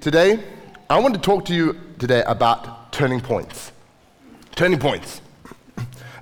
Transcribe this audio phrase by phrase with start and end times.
[0.00, 0.42] Today,
[0.88, 3.70] I want to talk to you today about turning points.
[4.56, 5.20] Turning points.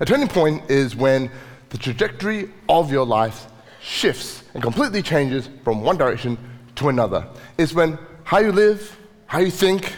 [0.01, 1.31] A turning point is when
[1.69, 3.45] the trajectory of your life
[3.81, 6.37] shifts and completely changes from one direction
[6.75, 7.25] to another.
[7.57, 8.97] It's when how you live,
[9.27, 9.93] how you think,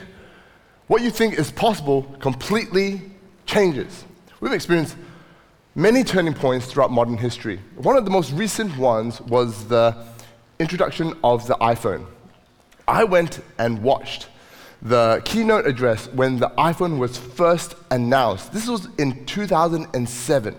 [0.86, 3.02] what you think is possible completely
[3.48, 4.05] changes.
[4.41, 4.95] We've experienced
[5.73, 7.59] many turning points throughout modern history.
[7.77, 10.05] One of the most recent ones was the
[10.59, 12.05] introduction of the iPhone.
[12.91, 14.27] I went and watched
[14.81, 18.52] the keynote address when the iPhone was first announced.
[18.52, 20.55] This was in 2007,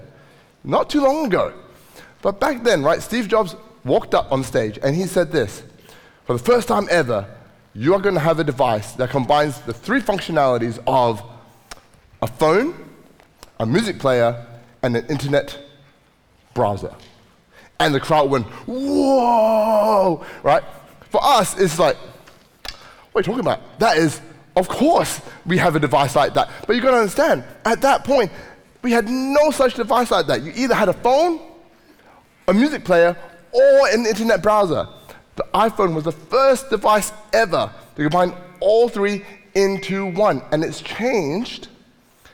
[0.64, 1.52] not too long ago.
[2.22, 5.62] But back then, right, Steve Jobs walked up on stage and he said this
[6.24, 7.28] For the first time ever,
[7.74, 11.22] you are going to have a device that combines the three functionalities of
[12.22, 12.74] a phone,
[13.60, 14.46] a music player,
[14.82, 15.58] and an internet
[16.54, 16.94] browser.
[17.78, 20.62] And the crowd went, whoa, right?
[21.10, 21.98] For us, it's like,
[23.12, 23.78] what are you talking about?
[23.78, 24.20] That is,
[24.56, 26.50] of course, we have a device like that.
[26.66, 28.32] But you've got to understand, at that point,
[28.82, 30.42] we had no such device like that.
[30.42, 31.40] You either had a phone,
[32.48, 33.16] a music player,
[33.52, 34.88] or an internet browser.
[35.36, 39.24] The iPhone was the first device ever to combine all three
[39.54, 41.68] into one, and it's changed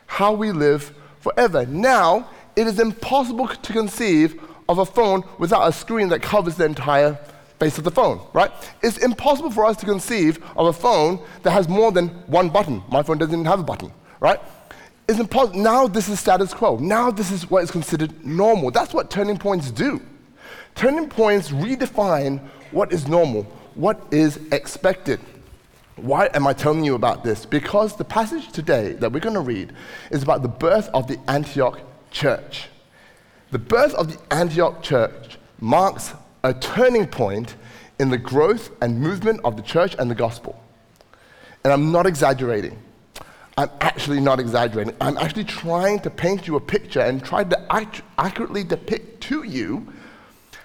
[0.07, 1.67] how we live forever.
[1.67, 6.65] Now, it is impossible to conceive of a phone without a screen that covers the
[6.65, 7.19] entire
[7.59, 8.51] face of the phone, right?
[8.83, 12.83] It's impossible for us to conceive of a phone that has more than one button.
[12.89, 14.41] My phone doesn't even have a button, right?
[15.09, 15.59] It's impossible.
[15.59, 16.77] Now this is status quo.
[16.77, 18.71] Now this is what is considered normal.
[18.71, 20.01] That's what turning points do.
[20.75, 25.19] Turning points redefine what is normal, what is expected.
[25.97, 27.45] Why am I telling you about this?
[27.45, 29.73] Because the passage today that we're going to read
[30.13, 31.81] is about the birth of the Antioch
[32.13, 32.69] church.
[33.51, 36.13] The birth of the Antioch church marks
[36.49, 37.55] a turning point
[37.99, 40.63] in the growth and movement of the church and the gospel.
[41.65, 42.79] And I'm not exaggerating.
[43.57, 44.95] I'm actually not exaggerating.
[45.01, 49.43] I'm actually trying to paint you a picture and try to act- accurately depict to
[49.43, 49.93] you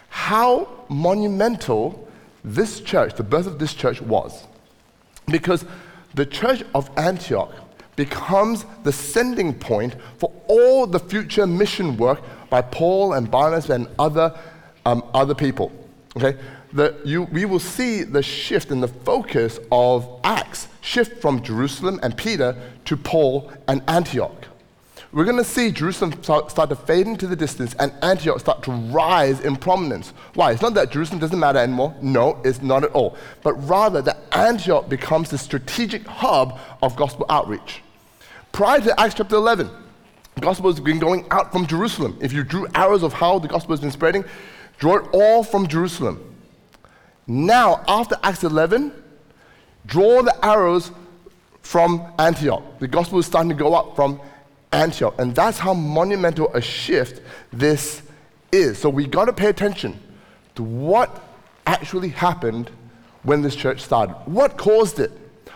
[0.09, 2.07] how monumental
[2.43, 4.45] this church, the birth of this church, was.
[5.25, 5.65] Because
[6.13, 7.51] the church of Antioch
[7.95, 13.87] becomes the sending point for all the future mission work by Paul and Barnabas and
[13.97, 14.37] other,
[14.85, 15.71] um, other people.
[16.15, 16.37] Okay?
[16.73, 21.99] The, you, we will see the shift in the focus of Acts shift from Jerusalem
[22.03, 24.47] and Peter to Paul and Antioch.
[25.11, 28.63] We're going to see Jerusalem start, start to fade into the distance and Antioch start
[28.63, 30.11] to rise in prominence.
[30.33, 30.51] Why?
[30.51, 31.95] It's not that Jerusalem doesn't matter anymore.
[32.01, 33.15] No, it's not at all.
[33.43, 37.83] But rather that Antioch becomes the strategic hub of gospel outreach.
[38.51, 39.69] Prior to Acts chapter 11,
[40.33, 42.17] the gospel has been going out from Jerusalem.
[42.19, 44.25] If you drew arrows of how the gospel has been spreading,
[44.83, 46.35] draw it all from Jerusalem.
[47.25, 48.91] Now, after Acts 11,
[49.85, 50.91] draw the arrows
[51.61, 52.61] from Antioch.
[52.79, 54.19] The gospel is starting to go up from
[54.73, 55.15] Antioch.
[55.19, 57.21] And that's how monumental a shift
[57.53, 58.01] this
[58.51, 58.77] is.
[58.77, 59.97] So we got to pay attention
[60.55, 61.23] to what
[61.65, 62.69] actually happened
[63.21, 64.15] when this church started.
[64.25, 65.11] What caused it?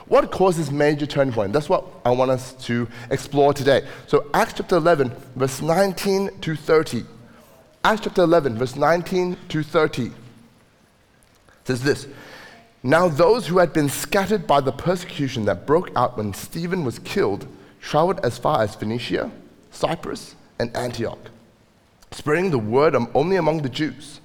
[0.05, 1.51] What caused this major turning point?
[1.51, 3.85] That's what I want us to explore today.
[4.07, 7.03] So, Acts chapter 11, verse 19 to 30.
[7.88, 10.12] Acts chapter 11, verse 19 to 30
[11.64, 12.06] says this
[12.84, 17.00] Now, those who had been scattered by the persecution that broke out when Stephen was
[17.00, 17.48] killed
[17.80, 19.31] traveled as far as Phoenicia,
[19.72, 21.30] Cyprus, and Antioch,
[22.12, 24.19] spreading the word only among the Jews.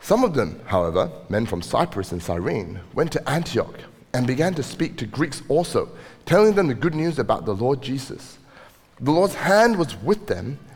[0.00, 3.80] Some of them, however, men from Cyprus and Cyrene, went to Antioch
[4.14, 5.90] and began to speak to Greeks also,
[6.24, 8.38] telling them the good news about the Lord Jesus.
[8.98, 10.58] The Lord's hand was with them,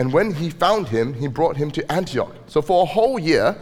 [0.00, 2.34] and when he found him, he brought him to Antioch.
[2.46, 3.54] So for a whole year,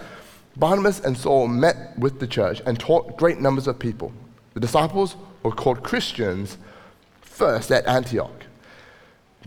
[0.55, 4.13] Barnabas and Saul met with the church and taught great numbers of people.
[4.55, 6.57] The disciples were called Christians
[7.23, 8.45] first at Antioch.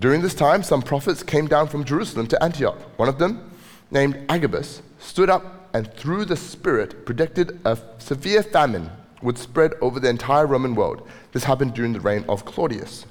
[0.02, 2.82] During this time, some prophets came down from Jerusalem to Antioch.
[3.00, 3.54] One of them,
[3.90, 8.92] named Agabus, stood up and through the Spirit predicted a severe famine
[9.22, 11.08] would spread over the entire Roman world.
[11.32, 13.06] This happened during the reign of Claudius.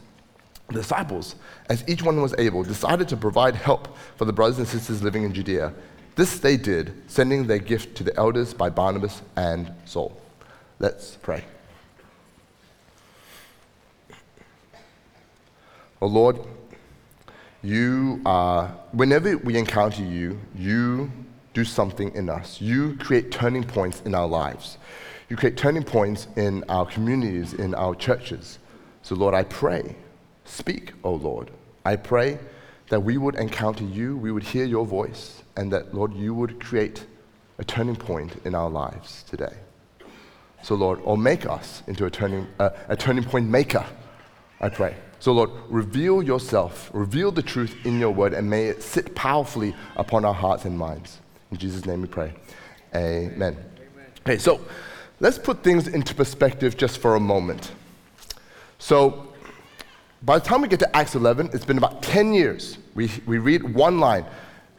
[0.70, 1.37] The disciples,
[1.69, 5.25] as each one was able, decided to provide help for the brothers and sisters living
[5.25, 5.72] in Judea
[6.20, 10.20] this they did, sending their gift to the elders by Barnabas and Saul.
[10.78, 11.44] Let's pray.
[16.02, 16.40] Oh Lord,
[17.62, 21.11] you are, whenever we encounter you, you
[21.55, 22.61] do something in us.
[22.61, 24.78] You create turning points in our lives.
[25.28, 28.58] You create turning points in our communities, in our churches.
[29.02, 29.96] So, Lord, I pray,
[30.50, 31.50] speak, O Lord.
[31.85, 32.38] I pray
[32.88, 36.61] that we would encounter you, we would hear your voice, and that, Lord, you would
[36.61, 37.06] create
[37.58, 39.55] a turning point in our lives today.
[40.62, 43.87] So, Lord, or make us into a turning, uh, a turning point maker,
[44.61, 44.97] I pray.
[45.20, 49.75] So, Lord, reveal yourself, reveal the truth in your word, and may it sit powerfully
[49.96, 51.19] upon our hearts and minds.
[51.50, 52.32] In Jesus' name we pray.
[52.94, 53.37] Amen.
[53.38, 53.56] Amen.
[54.20, 54.61] Okay, so
[55.20, 57.73] let's put things into perspective just for a moment.
[58.79, 59.30] So,
[60.22, 62.78] by the time we get to Acts 11, it's been about 10 years.
[62.94, 64.26] We, we read one line.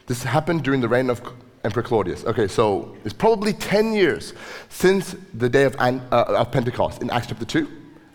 [0.06, 1.20] This happened during the reign of
[1.64, 2.24] Emperor Claudius.
[2.24, 4.34] Okay, so it's probably 10 years
[4.68, 7.68] since the day of, uh, of Pentecost in Acts chapter 2.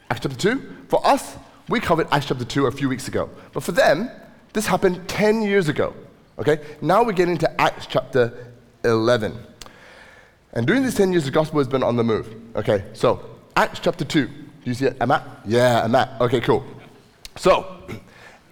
[0.10, 1.36] Acts chapter 2, for us,
[1.70, 3.30] we covered Acts chapter 2 a few weeks ago.
[3.54, 4.10] But for them,
[4.54, 5.94] this happened 10 years ago.
[6.40, 8.54] Okay, now we get into Acts chapter
[8.86, 9.38] 11.
[10.54, 12.34] And during these 10 years, the gospel has been on the move.
[12.56, 13.24] Okay, so
[13.56, 14.28] Acts chapter 2.
[14.28, 14.34] Do
[14.64, 15.42] you see a map?
[15.46, 16.22] Yeah, a map.
[16.22, 16.66] Okay, cool.
[17.38, 17.84] So,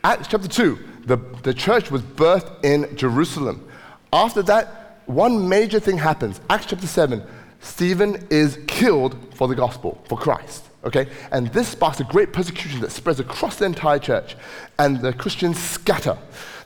[0.04, 3.68] Acts chapter 2, the, the church was birthed in Jerusalem.
[4.14, 6.40] After that, one major thing happens.
[6.52, 7.24] Acts chapter 7,
[7.62, 10.66] Stephen is killed for the gospel, for Christ.
[10.84, 11.08] Okay?
[11.32, 14.36] And this sparks a great persecution that spreads across the entire church,
[14.78, 16.18] and the Christians scatter.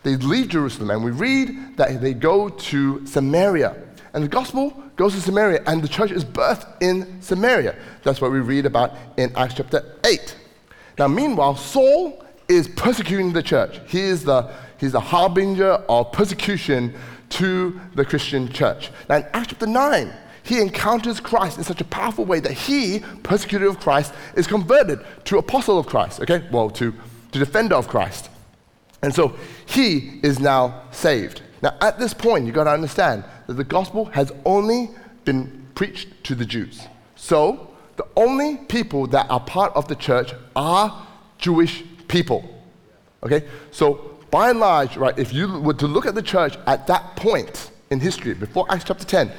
[0.03, 3.81] They leave Jerusalem, and we read that they go to Samaria.
[4.13, 7.77] And the gospel goes to Samaria, and the church is birthed in Samaria.
[8.03, 10.35] That's what we read about in Acts chapter 8.
[10.99, 13.79] Now, meanwhile, Saul is persecuting the church.
[13.87, 16.93] He is the, he's the harbinger of persecution
[17.29, 18.91] to the Christian church.
[19.07, 20.13] Now, in Acts chapter 9,
[20.43, 24.99] he encounters Christ in such a powerful way that he, persecutor of Christ, is converted
[25.25, 26.43] to apostle of Christ, okay?
[26.51, 26.93] Well, to,
[27.31, 28.29] to defender of Christ.
[29.01, 29.37] And so
[29.67, 31.43] he is now saved.
[31.61, 34.89] Now, at this point, you've got to understand that the gospel has only
[35.23, 36.81] been preached to the Jews.
[37.15, 37.68] So,
[37.99, 41.05] the only people that are part of the church are
[41.37, 42.63] Jewish people.
[43.23, 43.45] Okay?
[43.71, 47.17] So, by and large, right, if you were to look at the church at that
[47.17, 49.29] point in history, before Acts chapter 10,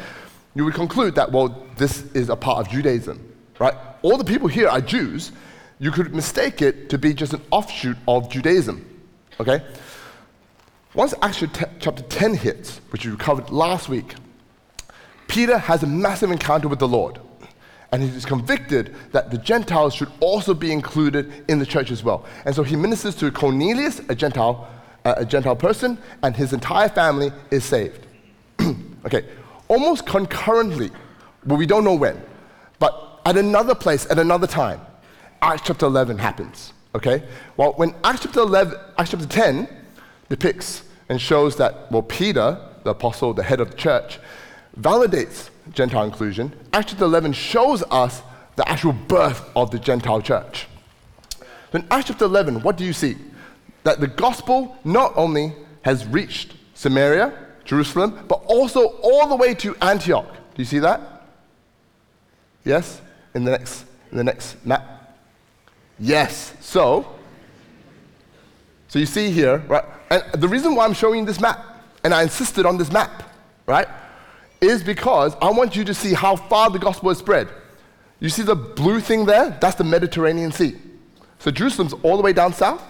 [0.55, 3.73] you would conclude that, well, this is a part of Judaism, right?
[4.03, 5.33] All the people here are Jews.
[5.79, 8.85] You could mistake it to be just an offshoot of Judaism,
[9.41, 9.65] okay?
[10.93, 11.43] Once Acts
[11.79, 14.17] chapter 10 hits, which we covered last week,
[15.29, 17.21] Peter has a massive encounter with the Lord.
[17.93, 22.25] And he convicted that the Gentiles should also be included in the church as well.
[22.45, 24.69] And so he ministers to Cornelius, a Gentile,
[25.05, 28.07] uh, a Gentile person, and his entire family is saved.
[29.07, 29.25] okay,
[29.69, 30.91] almost concurrently,
[31.45, 32.21] but we don't know when,
[32.79, 34.81] but at another place, at another time,
[35.43, 36.73] Acts chapter 11 happens.
[36.95, 37.23] Okay?
[37.57, 39.69] Well, when Acts chapter 11, Acts chapter 10
[40.29, 44.19] depicts and shows that, well, Peter, the apostle, the head of the church,
[44.79, 46.53] validates Gentile inclusion.
[46.73, 48.23] Acts chapter 11 shows us
[48.57, 50.67] the actual birth of the Gentile church.
[51.39, 53.17] So in Acts chapter 11, what do you see?
[53.85, 57.33] That the gospel not only has reached Samaria,
[57.65, 60.27] Jerusalem, but also all the way to Antioch.
[60.33, 61.01] Do you see that?
[62.65, 63.01] Yes?
[63.35, 65.17] In the next, in the next map?
[65.99, 66.55] Yes.
[66.61, 67.07] So,
[68.89, 69.85] so you see here, right?
[70.11, 71.65] And the reason why I'm showing you this map,
[72.03, 73.23] and I insisted on this map,
[73.67, 73.87] right,
[74.61, 77.49] is because I want you to see how far the gospel has spread.
[78.21, 79.57] You see the blue thing there?
[79.61, 80.77] That's the Mediterranean Sea.
[81.39, 82.83] So Jerusalem's all the way down south,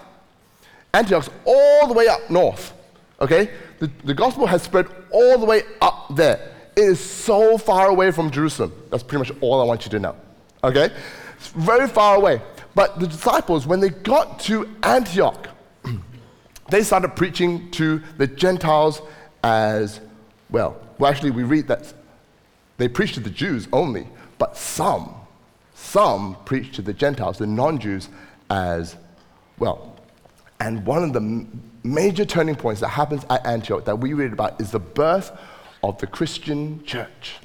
[0.92, 2.72] Antioch's all the way up north.
[3.20, 3.50] Okay?
[3.78, 6.52] The, the gospel has spread all the way up there.
[6.76, 8.72] It is so far away from Jerusalem.
[8.90, 10.16] That's pretty much all I want you to know.
[10.64, 10.90] Okay?
[11.36, 12.42] It's very far away.
[12.74, 15.48] But the disciples, when they got to Antioch,
[16.70, 19.00] they started preaching to the Gentiles
[19.42, 20.00] as
[20.50, 20.76] well.
[21.00, 21.94] Well, actually, we read that
[22.76, 25.14] they preached to the Jews only, but some,
[25.74, 28.10] some preached to the Gentiles, the non Jews,
[28.50, 28.96] as
[29.58, 29.96] well.
[30.60, 31.46] And one of the
[31.82, 35.32] major turning points that happens at Antioch that we read about is the birth
[35.82, 37.38] of the Christian church.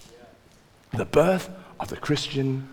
[0.92, 2.68] The birth of the Christian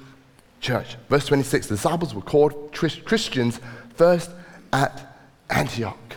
[0.60, 0.96] church.
[1.08, 3.60] Verse 26 the disciples were called Christians
[3.94, 4.32] first
[4.72, 5.16] at
[5.48, 6.16] Antioch.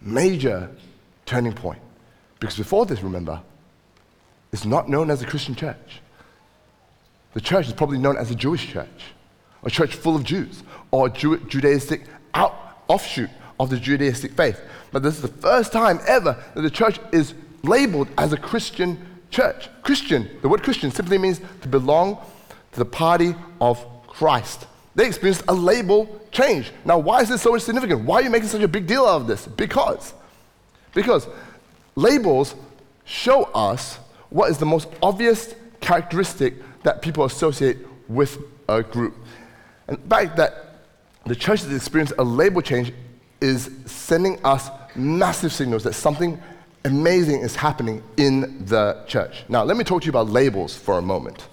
[0.00, 0.68] Major
[1.26, 1.80] turning point.
[2.40, 3.40] Because before this, remember,
[4.52, 6.00] it's not known as a Christian church.
[7.34, 9.04] The church is probably known as a Jewish church,
[9.62, 13.30] a church full of Jews, or a Jew- Judaistic out- offshoot
[13.60, 14.60] of the Judaistic faith.
[14.90, 19.06] But this is the first time ever that the church is labeled as a Christian
[19.30, 19.68] church.
[19.82, 22.18] Christian, the word Christian simply means to belong
[22.72, 24.66] to the party of Christ.
[24.96, 26.72] They experienced a label change.
[26.84, 28.04] Now, why is this so significant?
[28.04, 29.46] Why are you making such a big deal out of this?
[29.46, 30.14] Because,
[30.94, 31.28] because
[31.96, 32.54] labels
[33.04, 33.98] show us
[34.30, 37.78] what is the most obvious characteristic that people associate
[38.08, 39.16] with a group.
[39.88, 40.76] And the fact that
[41.26, 42.92] the church has experienced a label change
[43.40, 46.40] is sending us massive signals that something
[46.84, 49.44] amazing is happening in the church.
[49.48, 51.46] Now, let me talk to you about labels for a moment.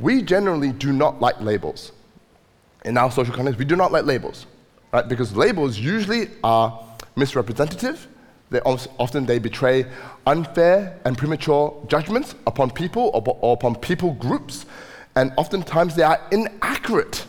[0.00, 1.92] We generally do not like labels.
[2.84, 4.46] In our social context, we do not like labels,
[4.92, 5.06] right?
[5.06, 6.84] Because labels usually are
[7.16, 8.06] misrepresentative.
[8.50, 9.86] They often they betray
[10.26, 14.64] unfair and premature judgments upon people or, upon people groups,
[15.16, 17.26] and oftentimes they are inaccurate.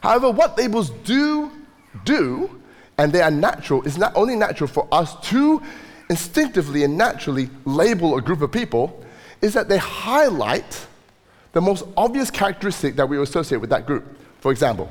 [0.00, 1.50] However, what labels do
[2.04, 2.62] do,
[2.96, 5.62] and they are natural, is not only natural for us to
[6.08, 9.04] instinctively and naturally label a group of people,
[9.40, 10.86] is that they highlight
[11.52, 14.04] the most obvious characteristic that we associate with that group.
[14.40, 14.90] For example,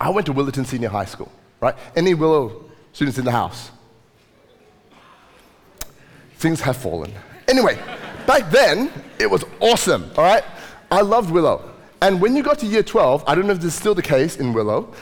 [0.00, 1.30] I went to Willetton Senior High School,
[1.60, 1.74] right?
[1.96, 3.70] Any Willow students in the house?
[6.44, 7.10] Things have fallen.
[7.48, 7.78] Anyway,
[8.26, 10.44] back then, it was awesome, all right?
[10.90, 11.70] I loved Willow.
[12.02, 14.02] And when you got to year 12, I don't know if this is still the
[14.02, 14.92] case in Willow,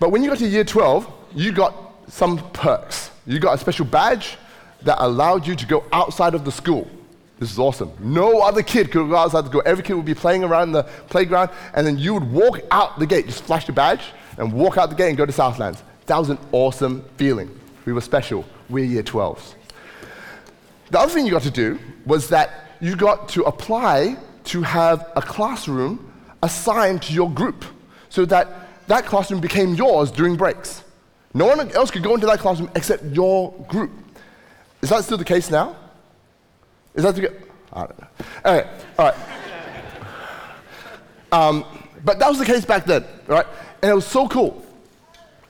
[0.00, 1.74] but when you got to year 12, you got
[2.08, 3.10] some perks.
[3.26, 4.38] You got a special badge
[4.80, 6.88] that allowed you to go outside of the school.
[7.38, 7.92] This is awesome.
[8.00, 9.62] No other kid could go outside the school.
[9.66, 13.04] Every kid would be playing around the playground, and then you would walk out the
[13.04, 14.04] gate, just flash your badge,
[14.38, 15.82] and walk out the gate and go to Southlands.
[16.06, 17.50] That was an awesome feeling.
[17.84, 18.42] We were special.
[18.70, 19.55] We're year 12s.
[20.90, 22.50] The other thing you got to do was that
[22.80, 26.12] you got to apply to have a classroom
[26.42, 27.64] assigned to your group
[28.08, 28.48] so that
[28.86, 30.84] that classroom became yours during breaks.
[31.34, 33.90] No one else could go into that classroom except your group.
[34.80, 35.76] Is that still the case now?
[36.94, 37.32] Is that the
[37.72, 38.08] I don't know.
[38.44, 38.66] Right,
[38.98, 39.14] all right.
[41.32, 41.64] Um,
[42.04, 43.46] but that was the case back then, right?
[43.82, 44.64] And it was so cool.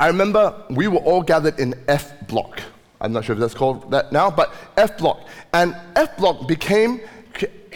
[0.00, 2.62] I remember we were all gathered in F block.
[3.00, 5.26] I'm not sure if that's called that now, but F block.
[5.52, 7.00] And F block became,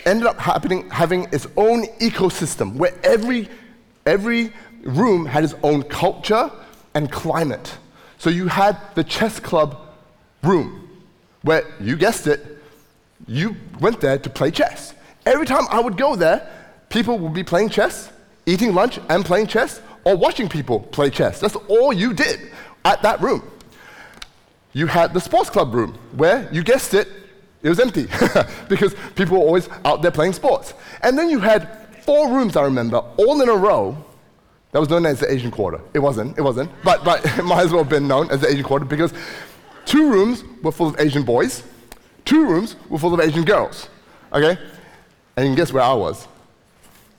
[0.07, 3.49] ended up happening, having its own ecosystem where every,
[4.07, 6.51] every room had its own culture
[6.95, 7.77] and climate.
[8.19, 9.79] So you had the chess club
[10.43, 10.89] room
[11.43, 12.59] where, you guessed it,
[13.27, 14.95] you went there to play chess.
[15.27, 16.51] Every time I would go there,
[16.89, 18.11] people would be playing chess,
[18.47, 21.41] eating lunch and playing chess, or watching people play chess.
[21.41, 22.51] That's all you did
[22.85, 23.43] at that room.
[24.73, 27.09] You had the sports club room, where, you guessed it,
[27.63, 28.07] it was empty
[28.69, 30.75] because people were always out there playing sports.
[31.03, 34.03] And then you had four rooms, I remember, all in a row.
[34.73, 35.81] That was known as the Asian Quarter.
[35.95, 38.49] It wasn't, it wasn't, but, but it might as well have been known as the
[38.49, 39.13] Asian Quarter because
[39.85, 41.65] two rooms were full of Asian boys,
[42.25, 43.89] two rooms were full of Asian girls.
[44.33, 44.57] Okay?
[45.37, 46.29] And guess where I was?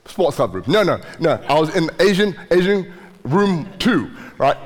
[0.06, 0.64] Sports club room.
[0.66, 1.32] No, no, no.
[1.48, 2.92] I was in Asian, Asian
[3.24, 4.56] room two, right?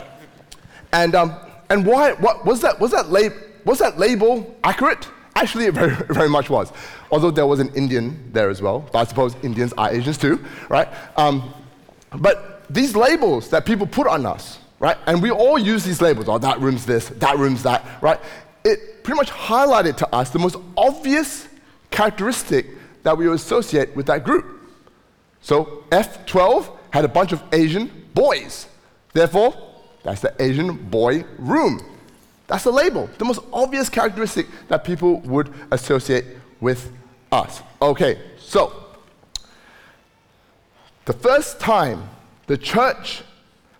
[0.93, 1.37] And, um,
[1.69, 3.33] and why, what, was that, was that, lab,
[3.65, 5.09] was that label accurate?
[5.35, 6.73] Actually, it very, very much was.
[7.11, 10.45] Although there was an Indian there as well, but I suppose Indians are Asians too,
[10.69, 10.89] right?
[11.17, 11.53] Um,
[12.11, 14.97] but these labels that people put on us, right?
[15.07, 16.29] And we all use these labels.
[16.29, 18.21] Oh, that room's this, that room's that, right?
[18.65, 21.49] It pretty much highlighted to us the most obvious
[21.91, 22.67] characteristic
[23.03, 24.45] that we associate with that group.
[25.41, 28.67] So F12 had a bunch of Asian boys.
[29.13, 29.55] Therefore,
[30.07, 31.81] that's the Asian boy room.
[32.47, 36.25] That's the label, the most obvious characteristic that people would associate
[36.61, 36.93] with
[37.33, 37.61] us.
[37.83, 38.73] Okay, so
[41.07, 42.09] the first time
[42.47, 43.25] the church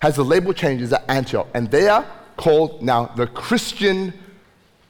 [0.03, 2.05] has the label changes at Antioch, and they are
[2.37, 4.13] called now the Christian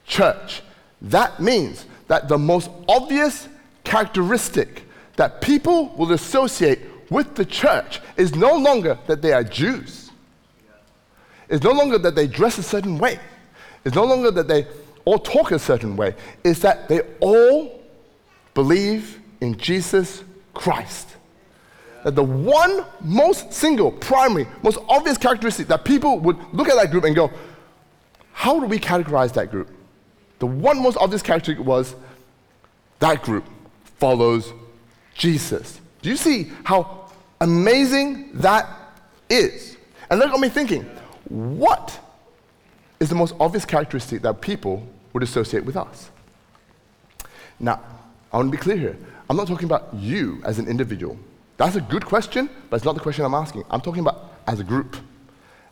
[0.07, 0.63] church.
[1.03, 3.47] That means that the most obvious
[3.83, 4.83] characteristic
[5.17, 6.79] that people will associate
[7.11, 10.06] with the church is no longer that they are Jews.
[11.49, 13.19] It's no longer that they dress a certain way.
[13.85, 14.67] It's no longer that they
[15.05, 16.15] all talk a certain way.
[16.43, 17.81] It's that they all
[18.53, 20.23] believe in Jesus
[20.53, 21.15] Christ.
[22.03, 26.91] That the one most single, primary, most obvious characteristic that people would look at that
[26.91, 27.31] group and go,
[28.33, 29.69] how do we categorize that group?
[30.39, 31.95] The one most obvious characteristic was
[32.99, 33.45] that group
[33.99, 34.53] follows
[35.15, 35.79] Jesus.
[36.01, 37.09] Do you see how
[37.41, 38.67] amazing that
[39.29, 39.77] is?
[40.09, 40.89] And that got me thinking
[41.29, 41.99] what
[42.99, 46.09] is the most obvious characteristic that people would associate with us?
[47.59, 47.81] Now,
[48.31, 48.97] I want to be clear here.
[49.29, 51.17] I'm not talking about you as an individual.
[51.57, 53.63] That's a good question, but it's not the question I'm asking.
[53.69, 54.95] I'm talking about as a group.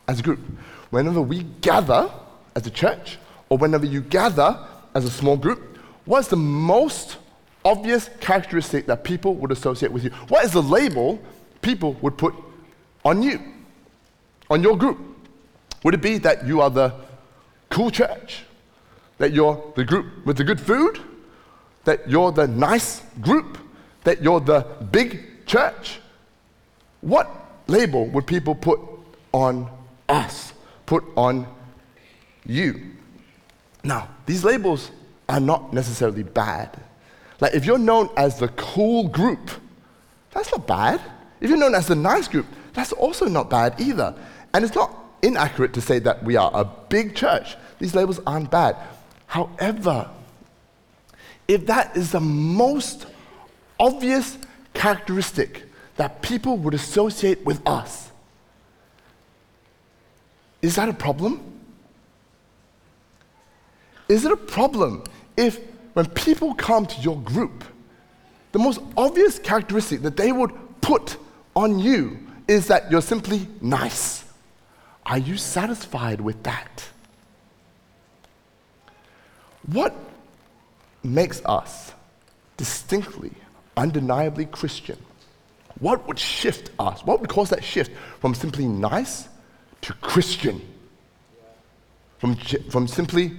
[0.08, 0.40] As a group.
[0.90, 2.10] Whenever we gather
[2.56, 3.18] as a church,
[3.50, 4.58] or whenever you gather
[4.94, 7.18] as a small group, what's the most
[7.64, 10.10] obvious characteristic that people would associate with you?
[10.28, 11.20] What is the label
[11.62, 12.34] people would put
[13.04, 13.40] on you,
[14.50, 15.15] on your group?
[15.86, 16.96] Would it be that you are the
[17.70, 18.42] cool church?
[19.20, 21.00] That you're the group with the good food?
[21.84, 23.60] That you're the nice group?
[24.04, 26.00] That you're the big church?
[27.02, 27.30] What
[27.68, 28.80] label would people put
[29.32, 29.70] on
[30.10, 30.54] us,
[30.88, 31.46] put on
[32.48, 32.82] you?
[33.84, 34.90] Now, these labels
[35.30, 36.82] are not necessarily bad.
[37.40, 39.52] Like, if you're known as the cool group,
[40.32, 41.00] that's not bad.
[41.42, 44.16] If you're known as the nice group, that's also not bad either.
[44.52, 47.56] And it's not inaccurate to say that we are a big church.
[47.80, 48.78] These labels aren't bad.
[49.28, 50.10] However,
[51.48, 53.06] if that is the most
[53.80, 54.38] obvious
[54.74, 55.64] characteristic
[55.98, 58.12] that people would associate with us,
[60.62, 61.42] is that a problem?
[64.08, 65.04] Is it a problem
[65.38, 65.60] if
[65.94, 67.64] when people come to your group,
[68.52, 71.18] the most obvious characteristic that they would put
[71.56, 74.25] on you is that you're simply nice.
[75.06, 76.90] Are you satisfied with that?
[79.68, 79.96] What
[81.04, 81.94] makes us
[82.58, 83.32] distinctly,
[83.78, 84.98] undeniably Christian?
[85.80, 87.04] What would shift us?
[87.04, 89.28] What would cause that shift from simply nice
[89.82, 90.62] to Christian?
[92.18, 92.36] From,
[92.70, 93.38] from simply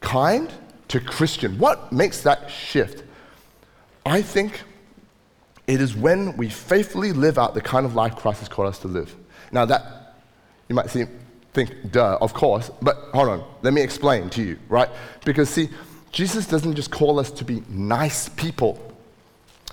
[0.00, 0.50] kind
[0.88, 1.58] to Christian.
[1.58, 3.02] What makes that shift?
[4.04, 4.62] I think
[5.66, 8.78] it is when we faithfully live out the kind of life Christ has called us
[8.80, 9.14] to live.
[9.50, 10.05] Now, that
[10.68, 11.10] you might think,
[11.90, 14.88] duh, of course, but hold on, let me explain to you, right?
[15.24, 15.68] Because, see,
[16.12, 18.80] Jesus doesn't just call us to be nice people.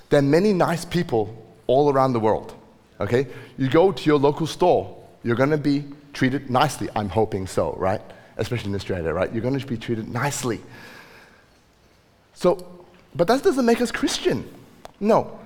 [0.10, 1.36] There are many nice people
[1.68, 2.54] all around the world,
[3.00, 3.28] okay?
[3.58, 6.90] You go to your local store, you're gonna be treated nicely.
[6.96, 8.02] I'm hoping so, right?
[8.38, 9.32] Especially in Australia, right?
[9.32, 10.62] You're gonna be treated nicely.
[12.34, 12.66] So,
[13.16, 14.48] but that doesn't make us Christian.
[15.00, 15.40] No.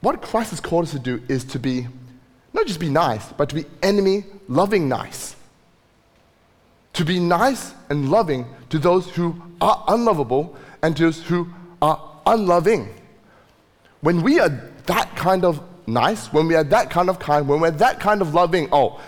[0.00, 1.86] What Christ has called us to do is to be,
[2.56, 5.36] not just be nice, but to be enemy loving nice.
[6.94, 11.48] To be nice and loving to those who are unlovable and to those who
[11.82, 12.88] are unloving.
[14.00, 14.48] When we are
[14.86, 18.22] that kind of nice, when we are that kind of kind, when we're that kind
[18.22, 19.00] of loving, oh,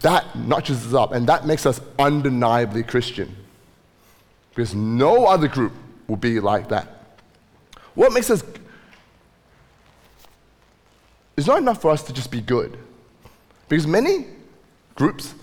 [0.00, 3.36] that notches us up and that makes us undeniably Christian.
[4.50, 5.72] Because no other group
[6.08, 7.16] will be like that.
[7.94, 8.42] What makes us.
[11.42, 12.78] It's not enough for us to just be good.
[13.68, 14.26] Because many
[14.94, 15.34] groups,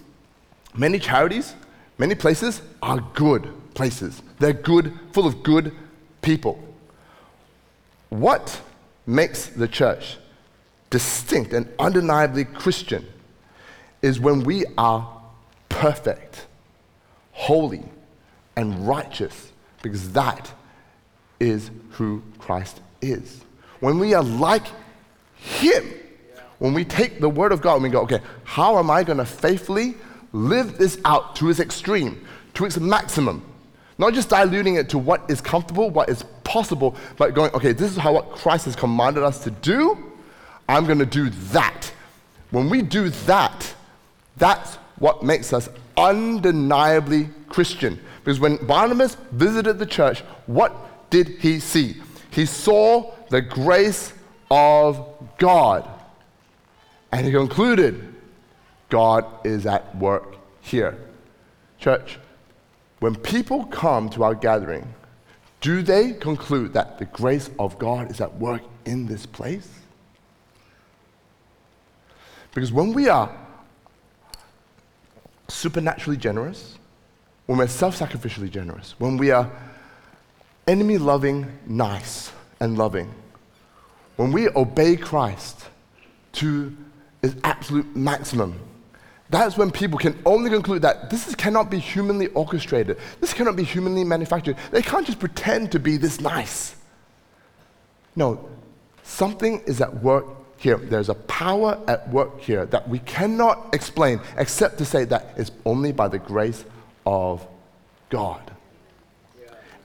[0.73, 1.53] many charities,
[1.97, 4.21] many places are good places.
[4.39, 5.75] They're good, full of good
[6.21, 6.57] people.
[8.07, 8.61] What
[9.05, 10.15] makes the church
[10.89, 13.05] distinct and undeniably Christian
[14.01, 15.21] is when we are
[15.67, 16.47] perfect,
[17.33, 17.83] holy,
[18.55, 20.49] and righteous, because that
[21.41, 23.43] is who Christ is.
[23.81, 24.67] When we are like
[25.39, 25.93] Him,
[26.59, 29.17] when we take the Word of God and we go, okay, how am I going
[29.17, 29.95] to faithfully
[30.33, 32.25] live this out to its extreme,
[32.55, 33.45] to its maximum?
[33.97, 37.91] Not just diluting it to what is comfortable, what is possible, but going, okay, this
[37.91, 39.97] is how what Christ has commanded us to do.
[40.67, 41.91] I'm going to do that.
[42.51, 43.73] When we do that,
[44.37, 47.99] that's what makes us undeniably Christian.
[48.23, 51.95] Because when Barnabas visited the church, what did he see?
[52.31, 54.13] He saw the grace
[54.49, 55.05] of
[55.37, 55.87] God.
[57.11, 58.15] And he concluded,
[58.89, 60.97] God is at work here.
[61.79, 62.19] Church,
[62.99, 64.93] when people come to our gathering,
[65.61, 69.69] do they conclude that the grace of God is at work in this place?
[72.53, 73.31] Because when we are
[75.47, 76.77] supernaturally generous,
[77.45, 79.49] when we're self sacrificially generous, when we are
[80.67, 83.13] enemy loving, nice, and loving.
[84.19, 85.69] When we obey Christ
[86.33, 86.75] to
[87.23, 88.59] its absolute maximum,
[89.29, 92.97] that's when people can only conclude that this is, cannot be humanly orchestrated.
[93.21, 94.57] This cannot be humanly manufactured.
[94.71, 96.75] They can't just pretend to be this nice.
[98.17, 98.49] No,
[99.03, 100.25] something is at work
[100.57, 100.75] here.
[100.75, 105.51] There's a power at work here that we cannot explain except to say that it's
[105.65, 106.65] only by the grace
[107.05, 107.47] of
[108.09, 108.51] God.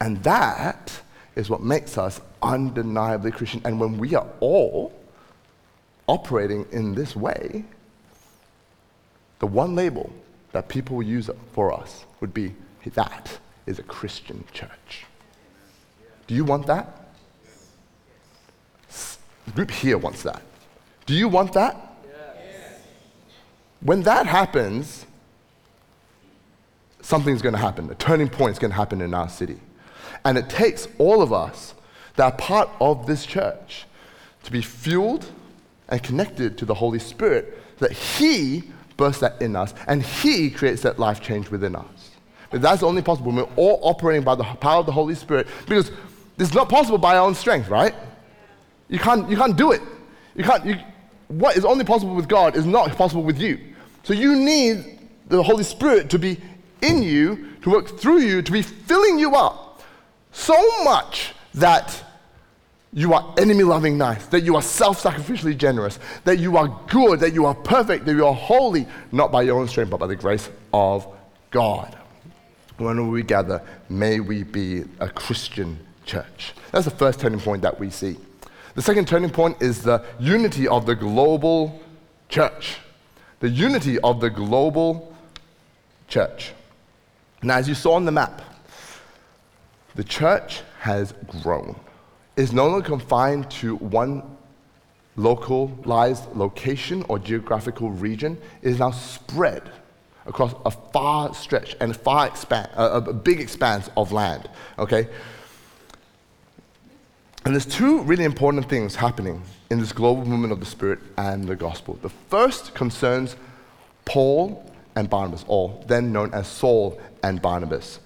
[0.00, 0.90] And that
[1.36, 3.60] is what makes us undeniably Christian.
[3.64, 4.92] And when we are all
[6.06, 7.64] operating in this way,
[9.38, 10.12] the one label
[10.52, 12.54] that people will use for us would be
[12.94, 15.06] that is a Christian church.
[16.26, 17.08] Do you want that?
[19.46, 20.42] The group here wants that.
[21.06, 21.76] Do you want that?
[22.06, 22.80] Yes.
[23.80, 25.06] When that happens,
[27.00, 27.90] something's going to happen.
[27.90, 29.58] A turning point is going to happen in our city.
[30.24, 31.74] And it takes all of us
[32.16, 33.86] that are part of this church
[34.44, 35.26] to be fueled
[35.88, 38.64] and connected to the Holy Spirit, that He
[38.96, 42.10] bursts that in us and He creates that life change within us.
[42.50, 45.48] But that's only possible when we're all operating by the power of the Holy Spirit
[45.66, 45.90] because
[46.38, 47.94] it's not possible by our own strength, right?
[48.88, 49.82] You can't, you can't do it.
[50.36, 50.76] You can't, you,
[51.28, 53.58] what is only possible with God is not possible with you.
[54.02, 56.40] So you need the Holy Spirit to be
[56.82, 59.82] in you, to work through you, to be filling you up
[60.32, 62.03] so much that
[62.94, 67.18] you are enemy loving nice, that you are self sacrificially generous, that you are good,
[67.20, 70.06] that you are perfect, that you are holy, not by your own strength, but by
[70.06, 71.06] the grace of
[71.50, 71.98] God.
[72.78, 76.54] When we gather, may we be a Christian church.
[76.70, 78.16] That's the first turning point that we see.
[78.76, 81.80] The second turning point is the unity of the global
[82.28, 82.78] church.
[83.40, 85.16] The unity of the global
[86.08, 86.52] church.
[87.42, 88.40] Now, as you saw on the map,
[89.96, 91.76] the church has grown.
[92.36, 94.22] It's no longer confined to one
[95.16, 98.36] localized location or geographical region.
[98.62, 99.70] It is now spread
[100.26, 104.48] across a far stretch and a far expan- a, a big expanse of land.
[104.78, 105.08] Okay?
[107.44, 111.46] And there's two really important things happening in this global movement of the Spirit and
[111.46, 111.98] the gospel.
[112.00, 113.36] The first concerns
[114.06, 117.98] Paul and Barnabas, or then known as Saul and Barnabas.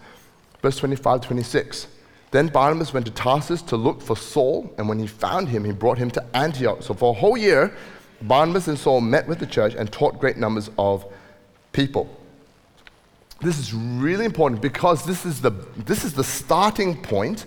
[0.60, 1.86] Verse 25 26.
[2.30, 5.72] Then Barnabas went to Tarsus to look for Saul, and when he found him, he
[5.72, 6.82] brought him to Antioch.
[6.82, 7.74] So for a whole year,
[8.22, 11.06] Barnabas and Saul met with the church and taught great numbers of
[11.72, 12.14] people.
[13.40, 17.46] This is really important because this is the, this is the starting point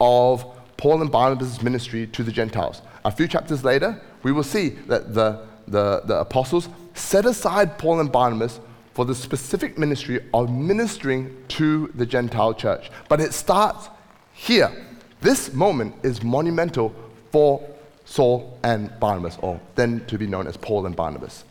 [0.00, 0.44] of
[0.76, 2.82] Paul and Barnabas' ministry to the Gentiles.
[3.04, 8.00] A few chapters later, we will see that the, the, the apostles set aside Paul
[8.00, 8.60] and Barnabas
[8.92, 12.90] for the specific ministry of ministering to the Gentile church.
[13.08, 13.88] But it starts
[14.44, 14.70] here.
[15.20, 16.94] This moment is monumental
[17.32, 17.66] for
[18.04, 21.44] Saul and Barnabas, or then to be known as Paul and Barnabas.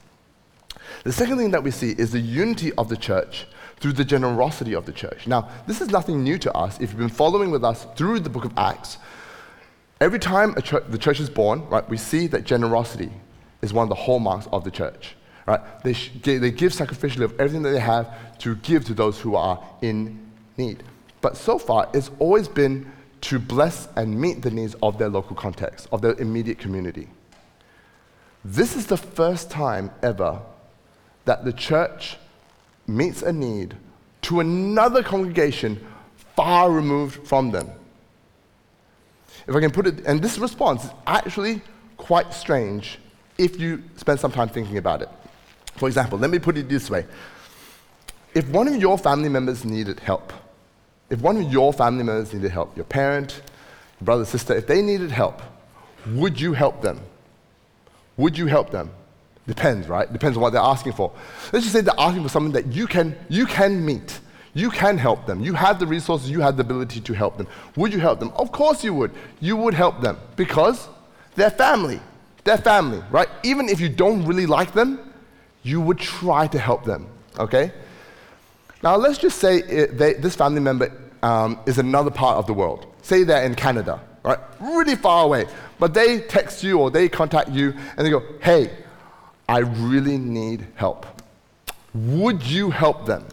[1.03, 4.75] The second thing that we see is the unity of the church through the generosity
[4.75, 5.25] of the church.
[5.25, 6.75] Now, this is nothing new to us.
[6.79, 8.99] If you've been following with us through the book of Acts,
[9.99, 13.11] every time the church is born, right, we see that generosity
[13.63, 15.15] is one of the hallmarks of the church.
[15.47, 15.61] Right?
[15.83, 19.35] They, sh- they give sacrificially of everything that they have to give to those who
[19.35, 20.83] are in need.
[21.23, 25.37] But so far, it's always been to bless and meet the needs of their local
[25.37, 27.07] context, of their immediate community.
[28.43, 30.41] This is the first time ever
[31.23, 32.17] that the church
[32.87, 33.73] meets a need
[34.23, 35.87] to another congregation
[36.35, 37.71] far removed from them.
[39.47, 41.61] If I can put it, and this response is actually
[41.95, 42.99] quite strange
[43.37, 45.09] if you spend some time thinking about it.
[45.77, 47.05] For example, let me put it this way.
[48.33, 50.33] If one of your family members needed help,
[51.09, 53.41] if one of your family members needed help, your parent,
[53.99, 55.41] your brother, sister, if they needed help,
[56.07, 56.99] would you help them?
[58.17, 58.89] Would you help them?
[59.47, 60.11] Depends, right?
[60.11, 61.11] Depends on what they're asking for.
[61.51, 64.19] Let's just say they're asking for something that you can, you can meet.
[64.53, 65.41] You can help them.
[65.41, 67.47] You have the resources, you have the ability to help them.
[67.75, 68.31] Would you help them?
[68.35, 69.11] Of course you would.
[69.39, 70.87] You would help them because
[71.35, 71.99] they're family.
[72.43, 73.27] They're family, right?
[73.43, 75.13] Even if you don't really like them,
[75.63, 77.07] you would try to help them,
[77.39, 77.71] okay?
[78.83, 80.91] Now, let's just say it, they, this family member
[81.23, 82.85] um, is another part of the world.
[83.01, 84.39] Say they're in Canada, right?
[84.59, 85.45] Really far away.
[85.79, 88.69] But they text you or they contact you and they go, hey,
[89.47, 91.05] I really need help.
[91.93, 93.25] Would you help them?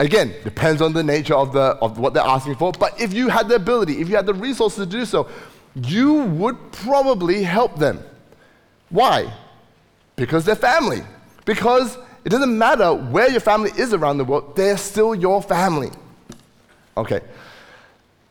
[0.00, 2.72] Again, depends on the nature of, the, of what they're asking for.
[2.72, 5.28] But if you had the ability, if you had the resources to do so,
[5.74, 8.02] you would probably help them.
[8.90, 9.32] Why?
[10.16, 11.02] Because they're family.
[11.44, 15.90] Because it doesn't matter where your family is around the world, they're still your family.
[16.96, 17.20] Okay.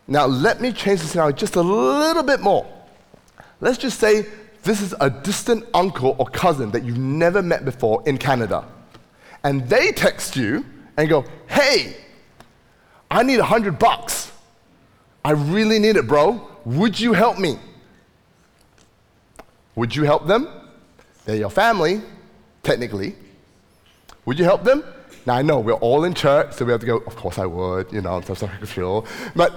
[0.08, 2.65] Now, let me change the scenario just a little bit more.
[3.60, 4.26] Let's just say
[4.63, 8.65] this is a distant uncle or cousin that you've never met before in Canada.
[9.43, 10.65] And they text you
[10.97, 11.95] and go, hey,
[13.10, 14.32] I need a hundred bucks.
[15.23, 16.50] I really need it, bro.
[16.65, 17.58] Would you help me?
[19.76, 20.47] Would you help them?
[21.26, 22.02] They're your family,
[22.63, 23.15] technically.
[24.28, 24.84] Would you help them?
[25.26, 27.46] Now I know we're all in church, so we have to go, of course I
[27.46, 29.08] would, you know, I'm so sacrificial.
[29.34, 29.56] But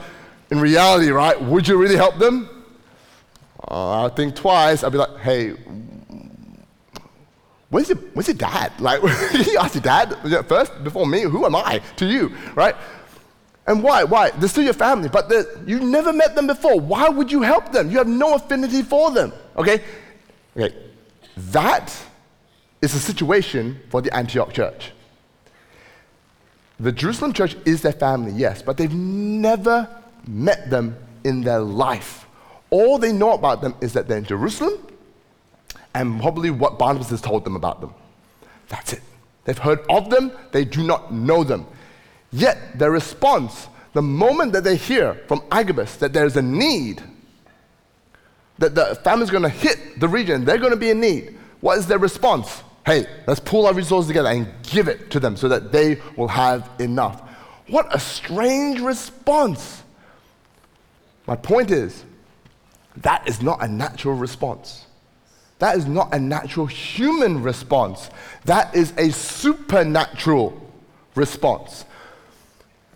[0.52, 2.48] in reality, right, would you really help them?
[3.68, 4.84] Uh, I think twice.
[4.84, 5.56] I'd be like, hey,
[7.70, 8.72] where's your, where's your dad?
[8.80, 9.02] Like,
[9.44, 10.14] you ask your dad
[10.46, 11.22] first before me.
[11.22, 12.76] Who am I to you, right?
[13.66, 14.04] And why?
[14.04, 14.30] Why?
[14.30, 15.32] They're still your family, but
[15.66, 16.78] you've never met them before.
[16.78, 17.90] Why would you help them?
[17.90, 19.32] You have no affinity for them.
[19.56, 19.82] Okay?
[20.56, 20.76] Okay.
[21.36, 21.92] That
[22.82, 24.92] is a situation for the Antioch church.
[26.78, 29.88] The Jerusalem church is their family, yes, but they've never
[30.26, 32.26] met them in their life.
[32.70, 34.86] All they know about them is that they're in Jerusalem
[35.94, 37.92] and probably what Barnabas has told them about them.
[38.68, 39.02] That's it.
[39.44, 41.66] They've heard of them, they do not know them.
[42.32, 47.02] Yet their response, the moment that they hear from Agabus that there's a need,
[48.58, 51.78] that the famine's going to hit the region, they're going to be in need, what
[51.78, 52.62] is their response?
[52.90, 56.26] Hey, let's pull our resources together and give it to them so that they will
[56.26, 57.20] have enough.
[57.68, 59.84] What a strange response.
[61.24, 62.04] My point is,
[62.96, 64.86] that is not a natural response.
[65.60, 68.10] That is not a natural human response.
[68.44, 70.60] That is a supernatural
[71.14, 71.84] response.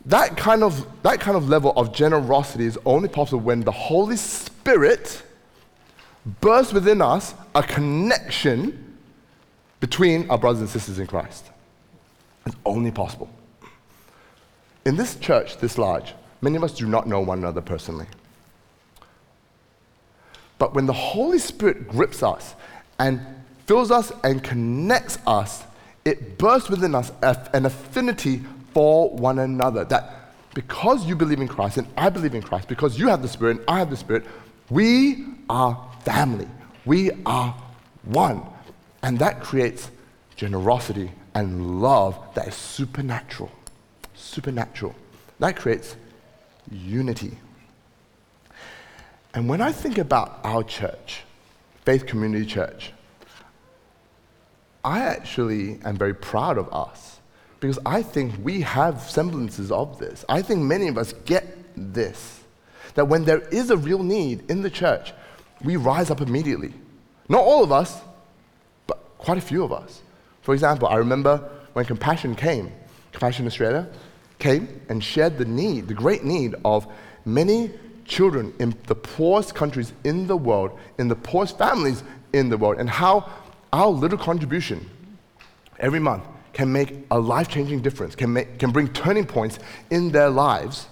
[0.06, 4.16] That kind of, that kind of level of generosity is only possible when the Holy
[4.16, 5.22] Spirit
[6.40, 8.83] bursts within us a connection
[9.84, 11.50] between our brothers and sisters in Christ.
[12.46, 13.28] It's only possible.
[14.86, 18.06] In this church, this large, many of us do not know one another personally.
[20.56, 22.54] But when the Holy Spirit grips us
[22.98, 23.20] and
[23.66, 25.64] fills us and connects us,
[26.06, 27.12] it bursts within us
[27.52, 28.40] an affinity
[28.72, 29.84] for one another.
[29.84, 33.28] That because you believe in Christ and I believe in Christ, because you have the
[33.28, 34.24] Spirit and I have the Spirit,
[34.70, 36.48] we are family.
[36.86, 37.54] We are
[38.04, 38.53] one.
[39.04, 39.90] And that creates
[40.34, 43.52] generosity and love that is supernatural.
[44.14, 44.94] Supernatural.
[45.40, 45.94] That creates
[46.72, 47.36] unity.
[49.34, 51.22] And when I think about our church,
[51.84, 52.92] Faith Community Church,
[54.82, 57.20] I actually am very proud of us
[57.60, 60.24] because I think we have semblances of this.
[60.30, 62.40] I think many of us get this.
[62.94, 65.12] That when there is a real need in the church,
[65.62, 66.72] we rise up immediately.
[67.28, 68.00] Not all of us,
[69.24, 70.02] quite a few of us.
[70.42, 72.70] For example, I remember when Compassion came,
[73.12, 73.88] Compassion Australia
[74.38, 76.86] came and shared the need, the great need of
[77.24, 77.70] many
[78.04, 82.02] children in the poorest countries in the world, in the poorest families
[82.34, 83.30] in the world, and how
[83.72, 84.88] our little contribution
[85.78, 89.58] every month can make a life changing difference, can, make, can bring turning points
[89.90, 90.86] in their lives.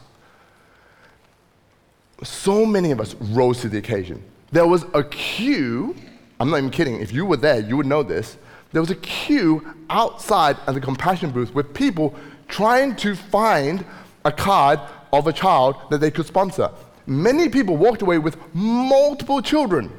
[2.23, 4.25] So many of us rose to the occasion.
[4.51, 5.95] There was a queue,
[6.43, 8.37] I'm not even kidding, if you were there, you would know this.
[8.73, 12.15] There was a queue outside at the compassion booth with people
[12.49, 13.85] trying to find
[14.25, 14.81] a card
[15.13, 16.71] of a child that they could sponsor
[17.07, 19.91] many people walked away with multiple children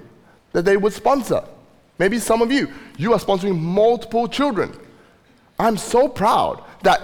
[0.52, 1.44] that they would sponsor.
[2.00, 4.78] Maybe some of you, you are sponsoring multiple children.
[5.60, 7.02] I'm so proud that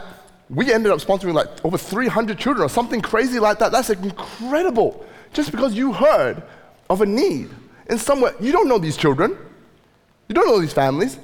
[0.50, 3.72] we ended up sponsoring like over 300 children or something crazy like that.
[3.72, 5.06] That's incredible.
[5.34, 6.42] Just because you heard
[6.90, 7.50] of a need
[7.90, 9.36] in somewhere, you don't know these children,
[10.28, 11.18] you don't know these families,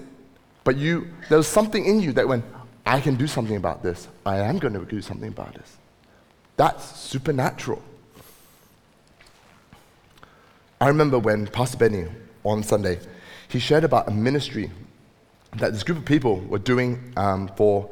[0.64, 2.44] but you, there was something in you that went,
[2.86, 4.08] I can do something about this.
[4.26, 5.78] I am going to do something about this.
[6.58, 7.82] That's supernatural.
[10.82, 12.08] I remember when Pastor Benny
[12.44, 13.00] on Sunday,
[13.48, 14.72] he shared about a ministry
[15.58, 17.90] that this group of people were doing um, for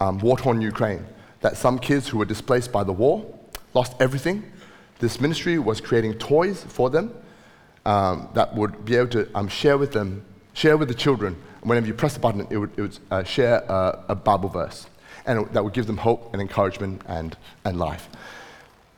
[0.00, 1.06] um, war-torn Ukraine.
[1.40, 3.24] That some kids who were displaced by the war
[3.72, 4.50] lost everything.
[4.98, 7.14] This ministry was creating toys for them
[7.86, 11.36] um, that would be able to um, share with them, share with the children.
[11.62, 14.86] Whenever you press the button, it would, it would uh, share uh, a Bible verse,
[15.24, 18.08] and that would give them hope and encouragement and, and life.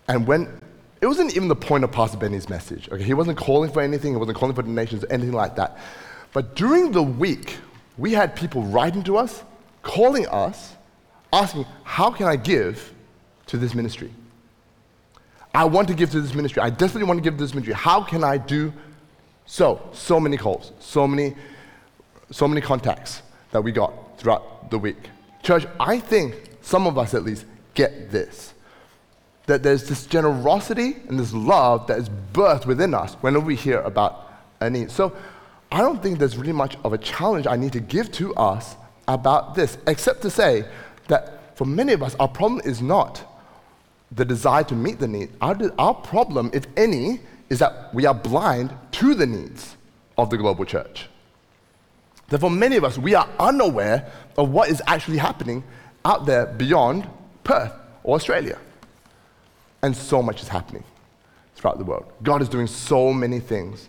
[0.09, 0.61] And when
[1.01, 2.89] it wasn't even the point of Pastor Benny's message.
[2.91, 5.79] Okay, he wasn't calling for anything, he wasn't calling for donations, or anything like that.
[6.33, 7.57] But during the week,
[7.97, 9.45] we had people writing to us,
[9.83, 10.75] calling us,
[11.33, 12.93] asking, How can I give
[13.47, 14.13] to this ministry?
[15.55, 16.63] I want to give to this ministry.
[16.63, 17.75] I definitely want to give to this ministry.
[17.75, 18.73] How can I do
[19.47, 19.89] so?
[19.93, 21.35] So many calls, so many,
[22.31, 25.09] so many contacts that we got throughout the week.
[25.43, 28.55] Church, I think some of us at least get this
[29.49, 33.81] that there's this generosity and this love that is birthed within us whenever we hear
[33.81, 34.31] about
[34.61, 34.91] a need.
[34.91, 35.17] So
[35.73, 38.77] I don't think there's really much of a challenge I need to give to us
[39.09, 40.65] about this, except to say
[41.09, 43.25] that for many of us, our problem is not
[44.13, 45.31] the desire to meet the need.
[45.41, 49.77] Our, our problem, if any, is that we are blind to the needs
[50.17, 51.09] of the global church.
[52.29, 55.65] That for many of us, we are unaware of what is actually happening
[56.05, 57.09] out there beyond
[57.45, 58.59] Perth or Australia.
[59.83, 60.85] And so much is happening
[61.55, 62.13] throughout the world.
[62.23, 63.89] God is doing so many things.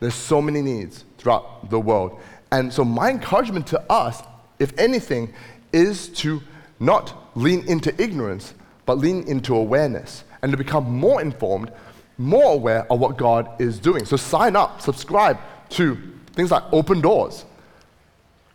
[0.00, 2.20] There's so many needs throughout the world.
[2.52, 4.22] And so, my encouragement to us,
[4.58, 5.34] if anything,
[5.72, 6.40] is to
[6.80, 8.54] not lean into ignorance,
[8.88, 11.70] but lean into awareness and to become more informed,
[12.16, 14.06] more aware of what God is doing.
[14.06, 15.38] So, sign up, subscribe
[15.70, 15.98] to
[16.32, 17.44] things like Open Doors,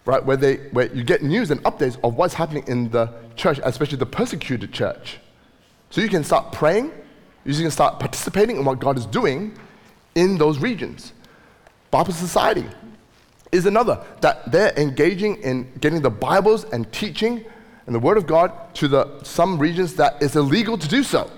[0.05, 0.25] right?
[0.25, 3.99] Where, they, where you get news and updates of what's happening in the church, especially
[3.99, 5.19] the persecuted church.
[5.91, 6.91] So you can start praying,
[7.45, 9.55] you can start participating in what God is doing
[10.15, 11.13] in those regions.
[11.91, 12.65] Bible Society,
[13.51, 14.03] is another.
[14.21, 17.45] That they're engaging in getting the Bibles and teaching
[17.85, 21.29] and the Word of God to the, some regions that it's illegal to do so.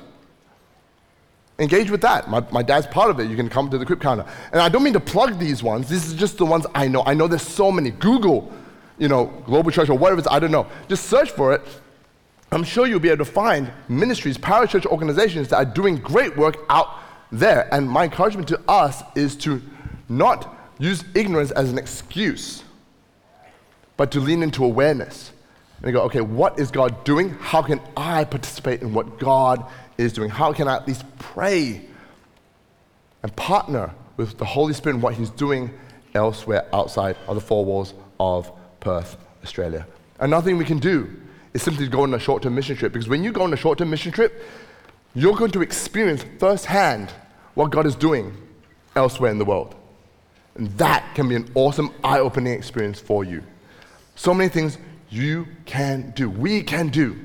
[1.58, 2.30] Engage with that.
[2.30, 3.30] My, my dad's part of it.
[3.30, 4.26] You can come to the Crypt Counter.
[4.52, 5.88] And I don't mean to plug these ones.
[5.88, 7.04] This is just the ones I know.
[7.06, 7.92] I know there's so many.
[7.92, 8.52] Google,
[8.98, 10.68] you know, Global Church or whatever I don't know.
[10.90, 11.62] Just search for it.
[12.52, 16.58] I'm sure you'll be able to find ministries, parachurch organizations that are doing great work
[16.70, 17.00] out
[17.32, 17.74] there.
[17.74, 19.62] And my encouragement to us is to
[20.10, 22.64] not use ignorance as an excuse,
[23.98, 25.32] but to lean into awareness
[25.84, 27.30] and go, okay, what is God doing?
[27.40, 29.66] How can I participate in what God
[29.98, 30.30] is doing?
[30.30, 31.82] How can I at least pray
[33.24, 35.72] and partner with the Holy Spirit in what He's doing
[36.14, 39.86] elsewhere outside of the four walls of Perth, Australia?
[40.20, 41.14] Another thing we can do
[41.54, 43.58] is simply go on a short term mission trip because when you go on a
[43.58, 44.44] short term mission trip,
[45.14, 47.12] you're going to experience firsthand
[47.54, 48.36] what God is doing
[48.96, 49.76] elsewhere in the world.
[50.56, 53.44] And that can be an awesome, eye opening experience for you.
[54.16, 54.78] So many things
[55.16, 57.18] you can do, we can do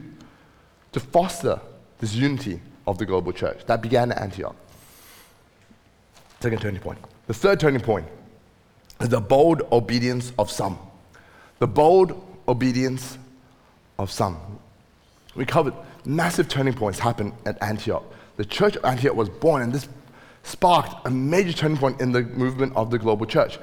[0.93, 1.61] to foster
[1.99, 4.57] this unity of the global church that began at Antioch.
[6.41, 6.99] Second turning point.
[7.27, 8.07] The third turning point
[9.01, 10.79] is the bold obedience of some.
[11.59, 13.19] The bold obedience
[13.99, 14.39] of some.
[15.35, 15.75] We covered
[16.05, 18.05] massive turning points happened at Antioch.
[18.37, 19.89] The church of Antioch was born, and this
[20.43, 23.59] sparked a major turning point in the movement of the global church.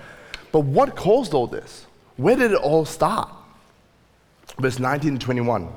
[0.51, 1.87] But what caused all this?
[2.17, 3.29] Where did it all start?
[4.59, 5.69] Verse 19 to 21.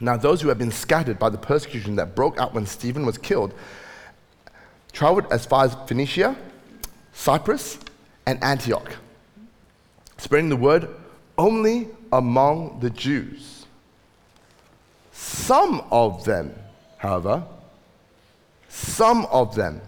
[0.00, 3.18] Now, those who had been scattered by the persecution that broke out when Stephen was
[3.18, 3.52] killed
[4.92, 6.36] traveled as far as Phoenicia,
[7.12, 7.78] Cyprus,
[8.26, 8.96] and Antioch,
[10.16, 10.88] spreading the word
[11.36, 13.66] only among the Jews.
[15.12, 16.54] Some of them,
[16.96, 17.44] however,
[18.68, 19.80] some of them,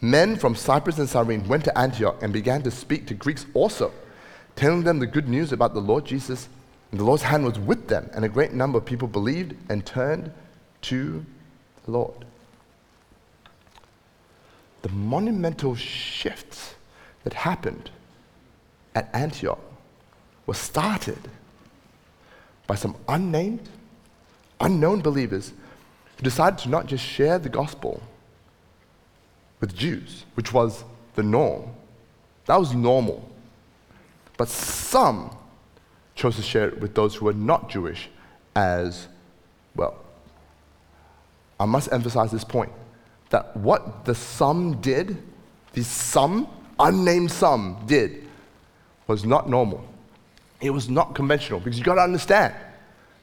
[0.00, 3.92] men from Cyprus and Cyrene, went to Antioch and began to speak to Greeks also,
[4.56, 6.48] telling them the good news about the Lord Jesus.
[6.92, 10.32] The Lord's hand was with them, and a great number of people believed and turned
[10.82, 11.24] to
[11.84, 12.24] the Lord.
[14.82, 16.74] The monumental shifts
[17.24, 17.90] that happened
[18.94, 19.60] at Antioch
[20.46, 21.18] were started
[22.66, 23.68] by some unnamed,
[24.60, 25.52] unknown believers
[26.16, 28.02] who decided to not just share the gospel
[29.60, 30.84] with Jews, which was
[31.16, 31.64] the norm.
[32.46, 33.28] That was normal.
[34.36, 35.36] But some
[36.18, 38.10] chose to share it with those who were not Jewish
[38.56, 39.06] as
[39.76, 39.96] well.
[41.60, 42.72] I must emphasize this point
[43.30, 45.16] that what the some did,
[45.74, 46.48] the some,
[46.80, 48.26] unnamed some, did,
[49.06, 49.86] was not normal.
[50.60, 52.52] It was not conventional because you got to understand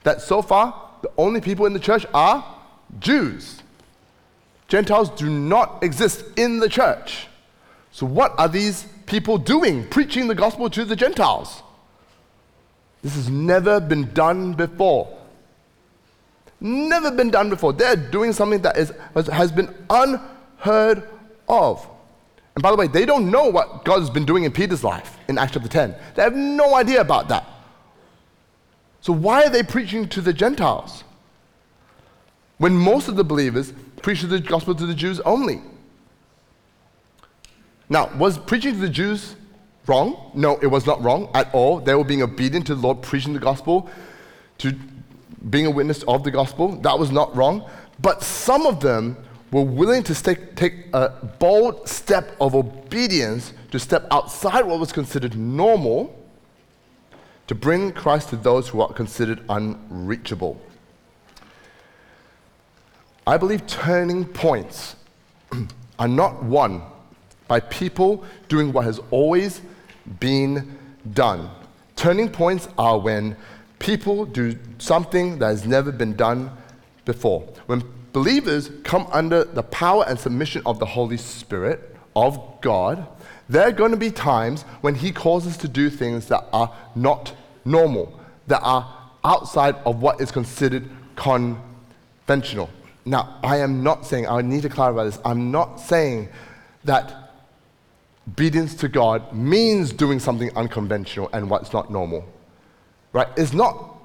[0.04, 2.46] that so far, the only people in the church are
[3.00, 3.62] Jews.
[4.70, 7.28] Gentiles do not exist in the church.
[7.92, 11.62] So, what are these people doing, preaching the gospel to the Gentiles?
[13.06, 15.16] This has never been done before.
[16.60, 17.72] Never been done before.
[17.72, 18.92] They're doing something that is,
[19.32, 21.08] has been unheard
[21.48, 21.88] of.
[22.56, 25.18] And by the way, they don't know what God has been doing in Peter's life
[25.28, 25.96] in Acts chapter 10.
[26.16, 27.46] They have no idea about that.
[29.02, 31.04] So, why are they preaching to the Gentiles?
[32.58, 35.62] when most of the believers preached the gospel to the Jews only.
[37.90, 39.36] Now, was preaching to the Jews
[39.88, 40.32] wrong?
[40.34, 41.80] No, it was not wrong at all.
[41.80, 43.90] They were being obedient to the Lord, preaching the gospel,
[44.60, 44.74] to
[45.50, 46.76] being a witness of the gospel.
[46.82, 47.70] That was not wrong.
[48.00, 49.18] But some of them
[49.52, 54.92] were willing to take, take a bold step of obedience to step outside what was
[54.92, 56.14] considered normal
[57.48, 60.60] to bring Christ to those who are considered unreachable.
[63.28, 64.96] I believe turning points
[66.00, 66.82] are not won
[67.48, 69.62] by people doing what has always
[70.20, 70.78] been
[71.14, 71.50] done.
[71.96, 73.36] Turning points are when
[73.80, 76.52] people do something that has never been done
[77.06, 77.42] before.
[77.68, 83.06] When believers come under the power and submission of the Holy Spirit, of God,
[83.50, 86.74] there are going to be times when He calls us to do things that are
[86.96, 87.34] not
[87.66, 92.70] normal, that are outside of what is considered conventional.
[93.06, 96.30] Now, I am not saying, I need to clarify this, I'm not saying
[96.86, 97.25] that
[98.28, 102.26] obedience to God means doing something unconventional and what's not normal.
[103.14, 103.28] Right?
[103.38, 103.96] It's not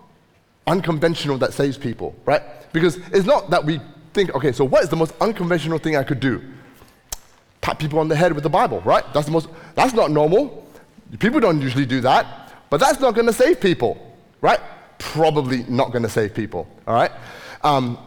[0.66, 2.43] unconventional that saves people, right?
[2.73, 3.81] Because it's not that we
[4.12, 6.43] think, okay, so what is the most unconventional thing I could do?
[7.61, 9.05] Pat people on the head with the Bible, right?
[9.12, 10.66] That's the most that's not normal.
[11.18, 14.61] People don't usually do that, but that's not gonna save people, right?
[14.99, 17.11] Probably not gonna save people, all right?
[17.62, 17.99] Um,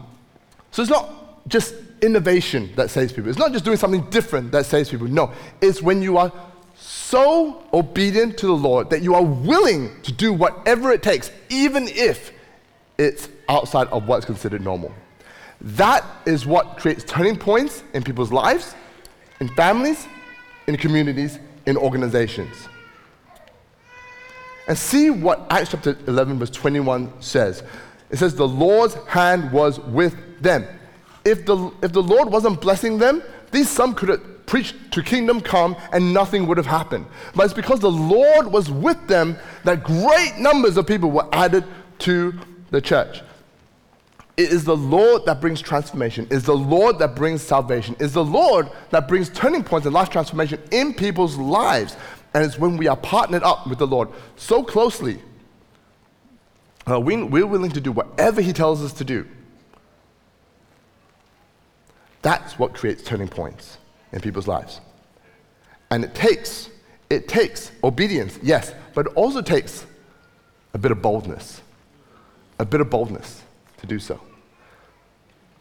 [0.71, 3.29] so it's not just innovation that saves people.
[3.29, 5.07] It's not just doing something different that saves people.
[5.07, 5.31] No,
[5.61, 6.31] it's when you are
[6.75, 11.87] so obedient to the Lord that you are willing to do whatever it takes, even
[11.87, 12.31] if
[12.97, 14.93] it's outside of what's considered normal.
[15.61, 18.75] That is what creates turning points in people's lives,
[19.39, 20.07] in families,
[20.67, 22.67] in communities, in organizations.
[24.67, 27.63] And see what Acts chapter 11, verse 21 says.
[28.09, 30.65] It says, The Lord's hand was with them.
[31.25, 35.41] If the, if the Lord wasn't blessing them, these some could have preached to kingdom
[35.41, 37.05] come and nothing would have happened.
[37.35, 41.63] But it's because the Lord was with them that great numbers of people were added
[41.99, 42.33] to
[42.71, 43.21] the church.
[44.35, 46.25] It is the Lord that brings transformation.
[46.25, 47.95] It is the Lord that brings salvation.
[47.95, 51.95] It is the Lord that brings turning points and life transformation in people's lives.
[52.33, 55.19] And it's when we are partnered up with the Lord so closely,
[56.89, 59.27] uh, we, we're willing to do whatever He tells us to do.
[62.23, 63.77] That's what creates turning points
[64.11, 64.81] in people's lives.
[65.91, 66.69] And it takes,
[67.09, 69.85] it takes obedience, yes, but it also takes
[70.73, 71.61] a bit of boldness.
[72.57, 73.43] A bit of boldness
[73.77, 74.19] to do so.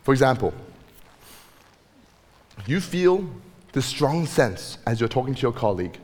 [0.05, 0.55] For example,
[2.67, 3.29] you feel
[3.73, 5.99] this strong sense as you're talking to your colleague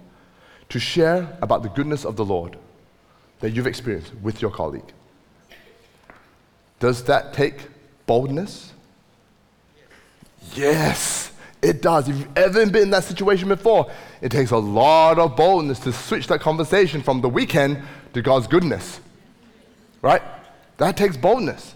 [0.70, 2.59] to share about the goodness of the Lord
[3.40, 4.92] that you've experienced with your colleague.
[6.80, 7.68] Does that take
[8.06, 8.72] boldness?
[10.55, 11.32] Yes,
[11.62, 12.09] it does.
[12.09, 13.90] If you've ever been in that situation before,
[14.20, 17.82] it takes a lot of boldness to switch that conversation from the weekend
[18.14, 19.01] to God's goodness.
[20.03, 20.22] Right?
[20.78, 21.74] That takes boldness.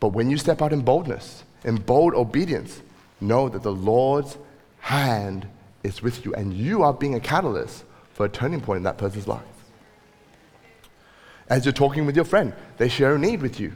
[0.00, 2.82] But when you step out in boldness, in bold obedience,
[3.20, 4.36] know that the Lord's
[4.80, 5.46] hand
[5.82, 8.98] is with you and you are being a catalyst for a turning point in that
[8.98, 9.42] person's life.
[11.48, 13.72] As you're talking with your friend, they share a need with you.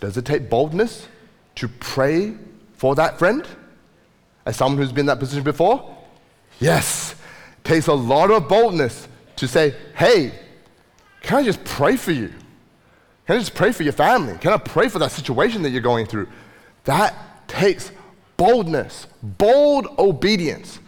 [0.00, 1.08] Does it take boldness
[1.56, 2.34] to pray
[2.80, 3.46] for that friend?
[4.46, 5.94] As someone who's been in that position before?
[6.60, 7.14] Yes.
[7.58, 9.06] It takes a lot of boldness
[9.36, 10.32] to say, hey,
[11.20, 12.28] can I just pray for you?
[13.26, 14.38] Can I just pray for your family?
[14.38, 16.28] Can I pray for that situation that you're going through?
[16.84, 17.14] That
[17.48, 17.92] takes
[18.38, 20.78] boldness, bold obedience.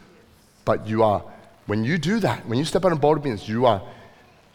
[0.65, 1.23] But you are,
[1.67, 3.83] when you do that, when you step out in bold obedience, you are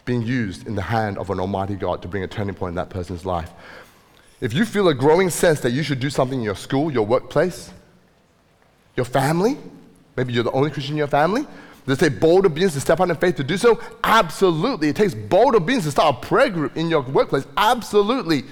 [0.04, 2.74] being used in the hand of an almighty God to bring a turning point in
[2.74, 3.52] that person's life.
[4.40, 7.04] If you feel a growing sense that you should do something in your school, your
[7.04, 7.72] workplace,
[8.96, 9.56] your family,
[10.16, 11.46] maybe you're the only Christian in your family,
[11.86, 13.80] does it take bold obedience to step out in faith to do so?
[14.04, 14.88] Absolutely.
[14.88, 17.46] It takes bold obedience to start a prayer group in your workplace.
[17.56, 18.44] Absolutely.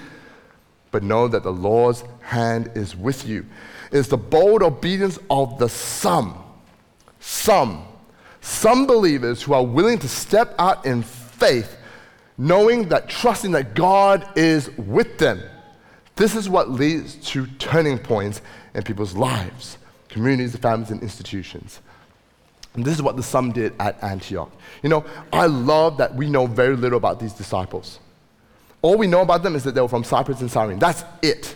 [0.89, 3.45] But know that the Lord's hand is with you.
[3.91, 6.43] It's the bold obedience of the some.
[7.19, 7.85] Some.
[8.41, 11.77] Some believers who are willing to step out in faith,
[12.37, 15.41] knowing that, trusting that God is with them.
[16.17, 18.41] This is what leads to turning points
[18.73, 19.77] in people's lives,
[20.09, 21.79] communities, families, and institutions.
[22.73, 24.51] And this is what the some did at Antioch.
[24.81, 27.99] You know, I love that we know very little about these disciples.
[28.81, 30.79] All we know about them is that they were from Cyprus and Cyrene.
[30.79, 31.55] That's it.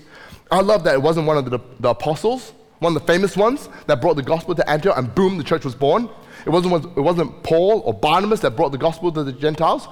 [0.52, 3.68] I love that it wasn't one of the, the apostles, one of the famous ones,
[3.88, 6.10] that brought the gospel to Antioch and boom, the church was born.
[6.46, 9.88] It wasn't, it wasn't Paul or Barnabas that brought the gospel to the Gentiles.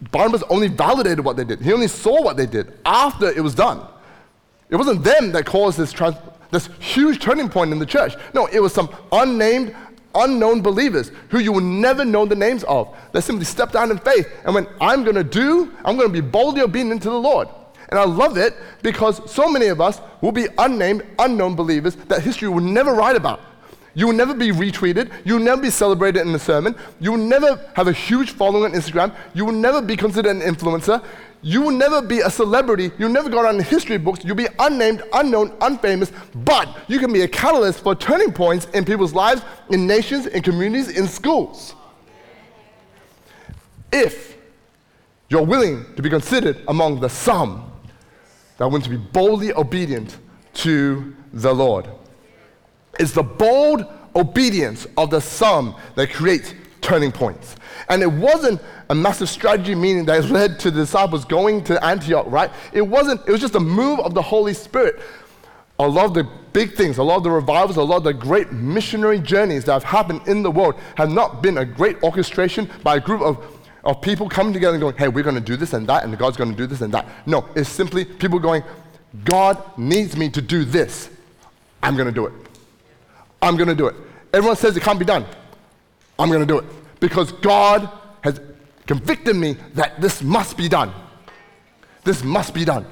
[0.00, 1.60] Barnabas only validated what they did.
[1.60, 3.86] He only saw what they did after it was done.
[4.68, 6.16] It wasn't them that caused this, trans-
[6.50, 8.14] this huge turning point in the church.
[8.34, 9.74] No, it was some unnamed,
[10.14, 13.98] unknown believers who you will never know the names of that simply stepped out in
[13.98, 17.20] faith and went, I'm going to do, I'm going to be boldly obedient to the
[17.20, 17.48] Lord.
[17.90, 22.22] And I love it because so many of us will be unnamed, unknown believers that
[22.22, 23.40] history will never write about.
[23.94, 25.10] You will never be retweeted.
[25.24, 26.74] You will never be celebrated in a sermon.
[27.00, 29.14] You will never have a huge following on Instagram.
[29.34, 31.04] You will never be considered an influencer.
[31.42, 32.90] You will never be a celebrity.
[32.98, 34.24] You'll never go around in history books.
[34.24, 38.84] You'll be unnamed, unknown, unfamous, but you can be a catalyst for turning points in
[38.84, 41.74] people's lives, in nations, in communities, in schools.
[43.92, 44.36] If
[45.28, 47.70] you're willing to be considered among the some
[48.56, 50.16] that want to be boldly obedient
[50.54, 51.88] to the Lord.
[52.98, 53.86] It's the bold
[54.16, 57.56] obedience of the some that creates turning points.
[57.88, 62.26] And it wasn't a massive strategy meaning that led to the disciples going to Antioch,
[62.28, 62.50] right?
[62.72, 65.00] It wasn't, it was just a move of the Holy Spirit.
[65.78, 68.14] A lot of the big things, a lot of the revivals, a lot of the
[68.14, 72.70] great missionary journeys that have happened in the world have not been a great orchestration
[72.82, 73.44] by a group of,
[73.82, 76.16] of people coming together and going, hey, we're going to do this and that, and
[76.16, 77.08] God's going to do this and that.
[77.26, 78.62] No, it's simply people going,
[79.24, 81.10] God needs me to do this.
[81.82, 82.32] I'm going to do it.
[83.44, 83.94] I'm going to do it.
[84.32, 85.26] Everyone says it can't be done.
[86.18, 86.64] I'm going to do it
[86.98, 87.88] because God
[88.22, 88.40] has
[88.86, 90.92] convicted me that this must be done.
[92.04, 92.86] This must be done.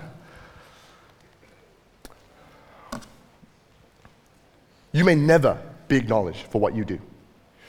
[4.93, 7.01] You may never be acknowledged for what you do.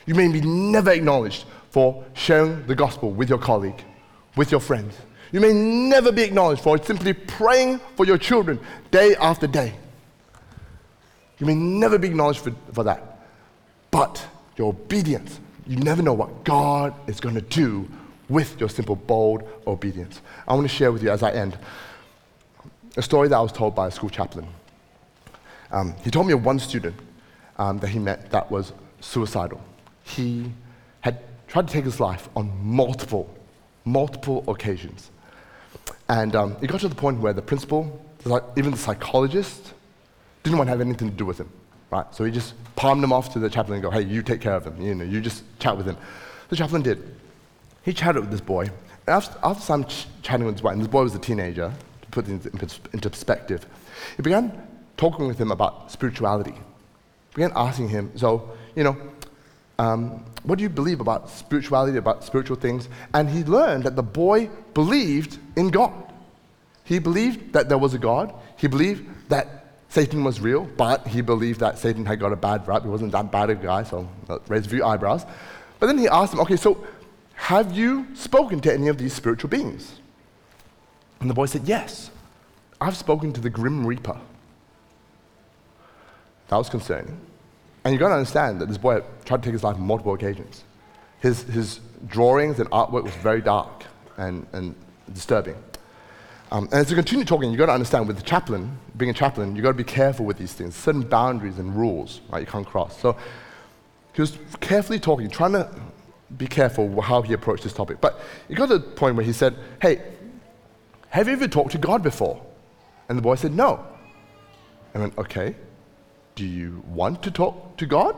[0.04, 3.82] You may be never acknowledged for sharing the gospel with your colleague,
[4.36, 4.94] with your friends.
[5.32, 8.60] You may never be acknowledged for simply praying for your children
[8.90, 9.74] day after day.
[11.38, 13.26] You may never be acknowledged for, for that.
[13.90, 14.24] But
[14.56, 17.88] your obedience, you never know what God is going to do
[18.28, 20.20] with your simple, bold obedience.
[20.46, 21.58] I want to share with you as I end
[22.96, 24.46] a story that I was told by a school chaplain.
[25.70, 26.94] Um, he told me of one student
[27.58, 29.60] um, that he met that was suicidal.
[30.04, 30.52] He
[31.00, 31.18] had
[31.48, 33.32] tried to take his life on multiple,
[33.84, 35.10] multiple occasions.
[36.08, 38.00] And um, it got to the point where the principal,
[38.56, 39.74] even the psychologist,
[40.44, 41.50] didn't want to have anything to do with him.
[41.90, 42.06] Right?
[42.14, 44.54] So he just palmed him off to the chaplain and go, hey, you take care
[44.54, 44.80] of him.
[44.80, 45.96] You know, you just chat with him.
[46.48, 47.02] The chaplain did.
[47.82, 48.70] He chatted with this boy.
[49.06, 51.72] After, after some ch- chatting with this boy, and this boy was a teenager,
[52.02, 53.66] to put things into perspective,
[54.16, 54.66] he began
[54.96, 56.54] talking with him about spirituality.
[57.34, 58.96] Began asking him, so, you know,
[59.78, 62.88] um, what do you believe about spirituality, about spiritual things?
[63.12, 65.92] And he learned that the boy believed in God.
[66.84, 68.32] He believed that there was a God.
[68.56, 69.53] He believed that
[69.94, 72.82] Satan was real, but he believed that Satan had got a bad rap.
[72.82, 75.24] He wasn't that bad a guy, so uh, raised a few eyebrows.
[75.78, 76.84] But then he asked him, okay, so
[77.34, 80.00] have you spoken to any of these spiritual beings?
[81.20, 82.10] And the boy said, yes.
[82.80, 84.18] I've spoken to the Grim Reaper.
[86.48, 87.16] That was concerning.
[87.84, 90.14] And you've got to understand that this boy tried to take his life on multiple
[90.14, 90.64] occasions.
[91.20, 91.78] His, his
[92.08, 93.84] drawings and artwork was very dark
[94.16, 94.74] and, and
[95.12, 95.54] disturbing.
[96.54, 99.12] Um, and as you continue talking, you've got to understand with the chaplain, being a
[99.12, 102.46] chaplain, you've got to be careful with these things, certain boundaries and rules right, you
[102.46, 102.96] can't cross.
[103.00, 103.16] So
[104.12, 105.68] he was carefully talking, trying to
[106.36, 108.00] be careful how he approached this topic.
[108.00, 110.00] But he got to the point where he said, Hey,
[111.08, 112.40] have you ever talked to God before?
[113.08, 113.84] And the boy said, No.
[114.94, 115.56] I went, Okay.
[116.36, 118.14] Do you want to talk to God?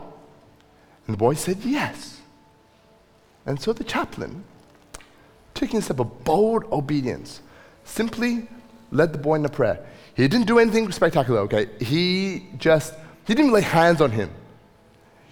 [1.07, 2.21] And the boy said, Yes.
[3.47, 4.45] And so the chaplain,
[5.55, 7.41] taking a step of bold obedience,
[7.87, 8.47] simply
[8.91, 9.85] led the boy in a prayer.
[10.15, 11.69] He didn't do anything spectacular, okay?
[11.81, 12.95] He just,
[13.27, 14.31] he didn't lay hands on him.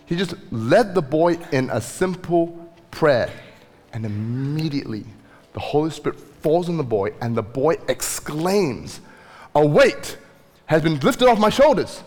[0.07, 2.49] He just led the boy in a simple
[2.91, 3.31] prayer.
[3.93, 5.05] And immediately,
[5.53, 9.01] the Holy Spirit falls on the boy, and the boy exclaims,
[9.55, 10.17] A weight
[10.67, 12.03] has been lifted off my shoulders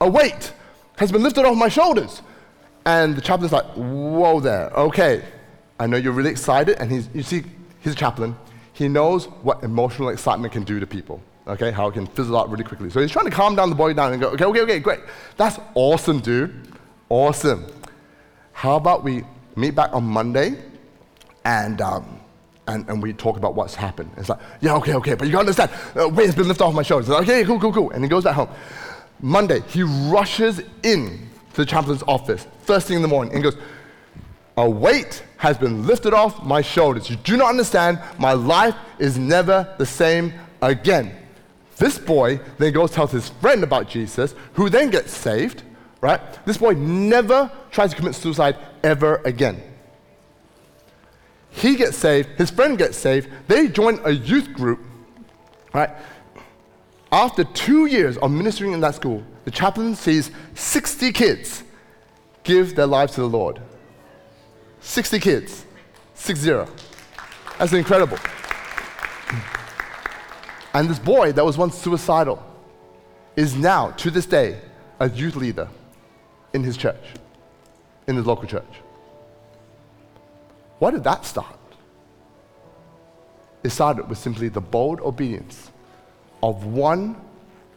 [0.00, 0.52] a weight
[0.96, 2.22] has been lifted off my shoulders.
[2.86, 5.24] And the chaplain's like, whoa there, okay.
[5.80, 6.76] I know you're really excited.
[6.78, 7.42] And he's, you see,
[7.80, 8.36] he's a chaplain.
[8.74, 11.70] He knows what emotional excitement can do to people, okay?
[11.70, 12.90] How it can fizzle out really quickly.
[12.90, 15.00] So he's trying to calm down the boy down and go, okay, okay, okay, great.
[15.36, 16.68] That's awesome, dude.
[17.08, 17.66] Awesome.
[18.52, 19.22] How about we
[19.54, 20.58] meet back on Monday
[21.44, 22.20] and, um,
[22.66, 24.10] and, and we talk about what's happened?
[24.16, 26.74] It's like, yeah, okay, okay, but you gotta understand, uh, weight has been lifted off
[26.74, 27.08] my shoulders.
[27.08, 27.90] Like, okay, cool, cool, cool.
[27.92, 28.48] And he goes back home.
[29.20, 33.56] Monday, he rushes in to the chaplain's office first thing in the morning and goes,
[34.56, 37.10] A weight has been lifted off my shoulders.
[37.10, 38.00] You do not understand.
[38.18, 40.32] My life is never the same
[40.62, 41.14] again.
[41.76, 45.62] This boy then goes tells his friend about Jesus, who then gets saved,
[46.00, 46.20] right?
[46.46, 49.60] This boy never tries to commit suicide ever again.
[51.50, 54.80] He gets saved, his friend gets saved, they join a youth group,
[55.72, 55.90] right?
[57.10, 61.62] After two years of ministering in that school, the chaplain sees 60 kids
[62.42, 63.60] give their lives to the Lord.
[64.84, 65.64] 60 kids.
[66.14, 66.68] Six zero.
[67.58, 68.18] That's incredible.
[70.72, 72.42] And this boy that was once suicidal
[73.34, 74.60] is now, to this day,
[75.00, 75.68] a youth leader
[76.52, 77.02] in his church,
[78.06, 78.62] in his local church.
[80.78, 81.58] Why did that start?
[83.64, 85.70] It started with simply the bold obedience
[86.42, 87.16] of one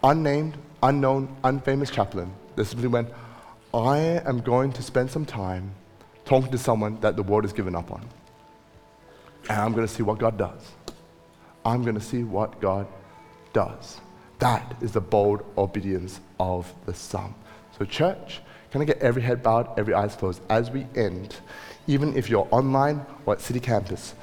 [0.04, 3.10] unnamed, unknown, unfamous chaplain that simply went,
[3.74, 5.74] I am going to spend some time
[6.28, 8.06] talking to someone that the world has given up on.
[9.50, 10.62] And I'm going to see what God does.
[11.66, 12.88] I'm going to see what God
[13.54, 14.00] does.
[14.40, 17.34] That is the bold obedience of the Son.
[17.78, 21.36] So, church, can I get every head bowed, every eyes closed as we end,
[21.88, 24.14] even if you're online or at City Campus?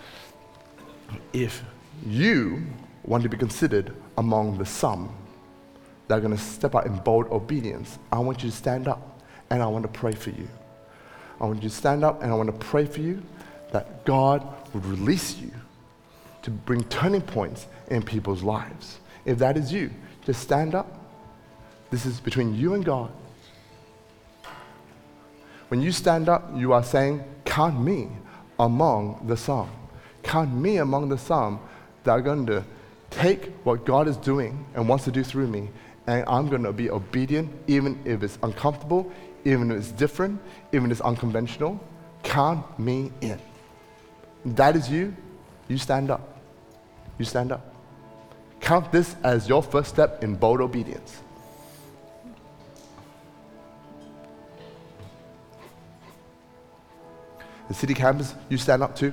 [1.32, 1.62] If
[2.06, 2.62] you
[3.04, 5.14] want to be considered among the some
[6.08, 9.20] that are going to step out in bold obedience, I want you to stand up
[9.50, 10.48] and I want to pray for you.
[11.40, 13.22] I want you to stand up and I want to pray for you
[13.72, 15.50] that God would release you
[16.42, 18.98] to bring turning points in people's lives.
[19.24, 19.90] If that is you,
[20.24, 21.00] just stand up.
[21.90, 23.10] This is between you and God.
[25.68, 28.08] When you stand up, you are saying, Count me
[28.58, 29.70] among the some.
[30.22, 31.60] Count me among the some
[32.04, 32.64] that are going to
[33.10, 35.70] take what God is doing and wants to do through me,
[36.06, 39.10] and I'm going to be obedient even if it's uncomfortable,
[39.44, 40.40] even if it's different,
[40.72, 41.80] even if it's unconventional.
[42.22, 43.38] Count me in.
[44.44, 45.14] That is you.
[45.68, 46.40] You stand up.
[47.18, 47.74] You stand up.
[48.60, 51.20] Count this as your first step in bold obedience.
[57.68, 59.12] The city campus, you stand up too.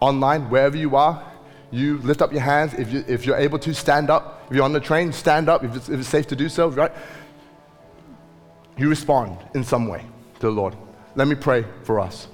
[0.00, 1.22] Online, wherever you are,
[1.70, 2.74] you lift up your hands.
[2.74, 4.46] If, you, if you're able to, stand up.
[4.48, 6.68] If you're on the train, stand up if it's, if it's safe to do so,
[6.68, 6.92] right?
[8.78, 10.04] You respond in some way
[10.34, 10.76] to the Lord.
[11.16, 12.28] Let me pray for us.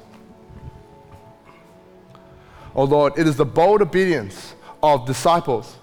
[2.74, 5.78] Oh Lord, it is the bold obedience of disciples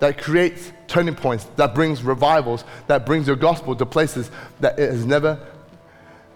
[0.00, 4.90] that creates turning points, that brings revivals, that brings your gospel to places that it
[4.90, 5.38] has never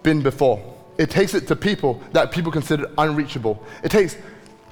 [0.03, 0.63] been before.
[0.99, 3.61] It takes it to people that people consider unreachable.
[3.83, 4.17] It takes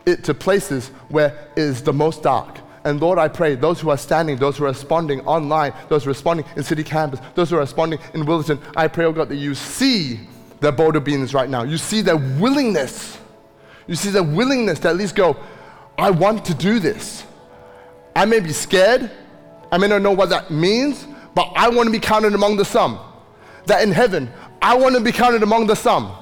[0.06, 2.58] it to places where it is the most dark.
[2.84, 6.46] And Lord, I pray those who are standing, those who are responding online, those responding
[6.56, 9.54] in City Campus, those who are responding in Willetton, I pray, oh God, that you
[9.54, 10.20] see
[10.60, 11.62] their bold obedience right now.
[11.62, 13.18] You see their willingness.
[13.86, 15.36] You see their willingness to at least go,
[15.98, 17.24] I want to do this.
[18.14, 19.10] I may be scared.
[19.70, 22.64] I may not know what that means, but I want to be counted among the
[22.64, 22.98] some.
[23.66, 24.30] That in heaven,
[24.60, 26.12] I want to be counted among the some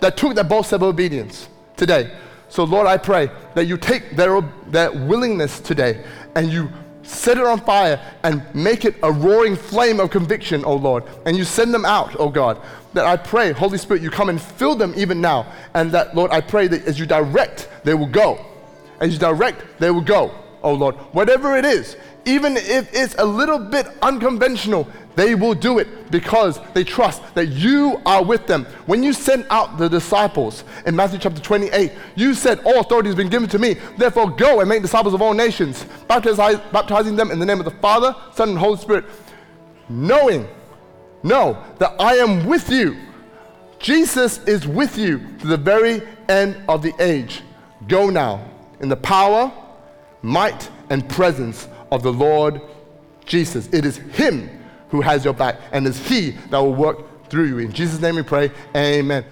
[0.00, 2.12] that took that bold step of obedience today.
[2.50, 6.68] So, Lord, I pray that you take their, their willingness today and you
[7.02, 11.04] set it on fire and make it a roaring flame of conviction, oh Lord.
[11.26, 12.60] And you send them out, oh God.
[12.92, 15.52] That I pray, Holy Spirit, you come and fill them even now.
[15.74, 18.44] And that, Lord, I pray that as you direct, they will go.
[18.98, 20.96] As you direct, they will go, oh Lord.
[21.12, 26.60] Whatever it is, even if it's a little bit unconventional, they will do it because
[26.72, 28.64] they trust that you are with them.
[28.86, 33.16] When you sent out the disciples in Matthew chapter 28, you said, All authority has
[33.16, 33.76] been given to me.
[33.98, 37.70] Therefore, go and make disciples of all nations, baptizing them in the name of the
[37.70, 39.04] Father, Son, and Holy Spirit,
[39.88, 40.46] knowing,
[41.22, 42.96] know that I am with you.
[43.78, 47.42] Jesus is with you to the very end of the age.
[47.88, 48.48] Go now
[48.80, 49.52] in the power,
[50.22, 52.60] might, and presence of the Lord
[53.24, 53.68] Jesus.
[53.72, 54.48] It is Him
[54.90, 57.58] who has your back, and it's He that will work through you.
[57.58, 59.24] In Jesus' name we pray, amen.